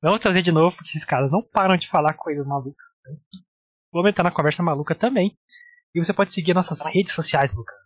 [0.02, 2.88] Vamos trazer de novo, porque esses caras não param de falar coisas malucas.
[3.04, 3.16] né?
[3.92, 5.36] Vamos entrar na conversa maluca também.
[5.94, 7.76] E você pode seguir nossas redes sociais, Lucas.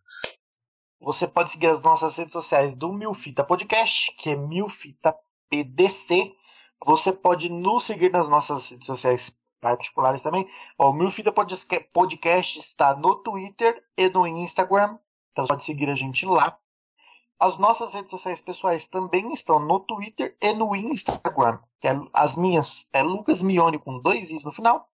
[1.01, 5.17] Você pode seguir as nossas redes sociais do Milfita Podcast, que é Milfita
[5.51, 6.33] PDC.
[6.85, 10.49] Você pode nos seguir nas nossas redes sociais particulares também.
[10.79, 14.99] Ó, o Milfita Podcast está no Twitter e no Instagram.
[15.33, 16.57] Então você pode seguir a gente lá.
[17.39, 21.59] As nossas redes sociais pessoais também estão no Twitter e no Instagram.
[21.81, 24.89] Que é, as minhas é Lucas Mione com dois i's no final.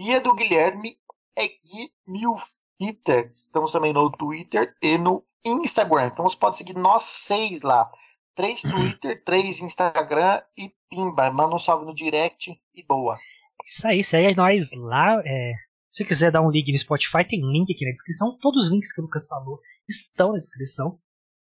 [0.00, 0.96] E a do Guilherme
[1.36, 3.32] é Gui Milfita.
[3.34, 6.06] Estamos também no Twitter e no Instagram.
[6.06, 7.90] Então você pode seguir nós seis lá.
[8.36, 11.32] Três Twitter, três Instagram e pimba.
[11.32, 13.18] Manda um salve no direct e boa.
[13.66, 15.20] Isso aí, segue nós lá.
[15.26, 15.52] é,
[15.90, 18.38] se quiser dar um link no Spotify, tem link aqui na descrição.
[18.40, 20.96] Todos os links que o Lucas falou estão na descrição.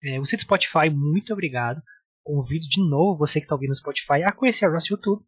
[0.03, 1.81] É, você do Spotify, muito obrigado.
[2.23, 5.23] Convido de novo você que está ouvindo no Spotify a conhecer o nosso YouTube.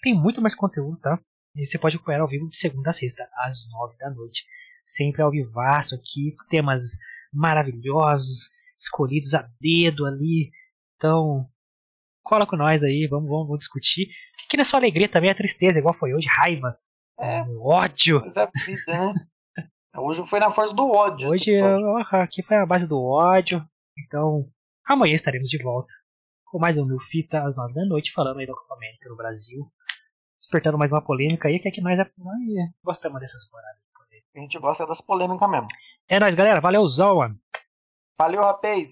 [0.00, 1.20] Tem muito mais conteúdo, tá?
[1.58, 4.44] E você pode acompanhar ao vivo de segunda a sexta, às nove da noite.
[4.86, 6.98] Sempre ao vivaço aqui, temas
[7.32, 10.50] maravilhosos, escolhidos a dedo ali.
[10.96, 11.46] Então,
[12.22, 14.06] cola com nós aí, vamos, vamos, vamos discutir.
[14.48, 16.78] Que não é só alegria, também é tristeza, igual foi hoje, raiva,
[17.18, 18.20] É, ódio.
[18.20, 19.14] coisa da vida, né?
[19.96, 21.28] Hoje foi na força do ódio.
[21.28, 22.06] Hoje esse episódio.
[22.12, 23.66] ah, aqui foi a base do ódio.
[23.98, 24.48] Então,
[24.86, 25.92] amanhã estaremos de volta
[26.44, 29.66] com mais um Mil Fita às nove da noite, falando aí Copa América no Brasil.
[30.38, 32.38] Despertando mais uma polêmica aí, que é que nós, nós
[32.82, 33.82] gostamos dessas paradas.
[34.36, 35.66] A gente gosta das polêmicas mesmo.
[36.08, 36.60] É nóis, galera.
[36.60, 37.36] Valeu, Zoan.
[38.20, 38.90] Valeu, rapaz!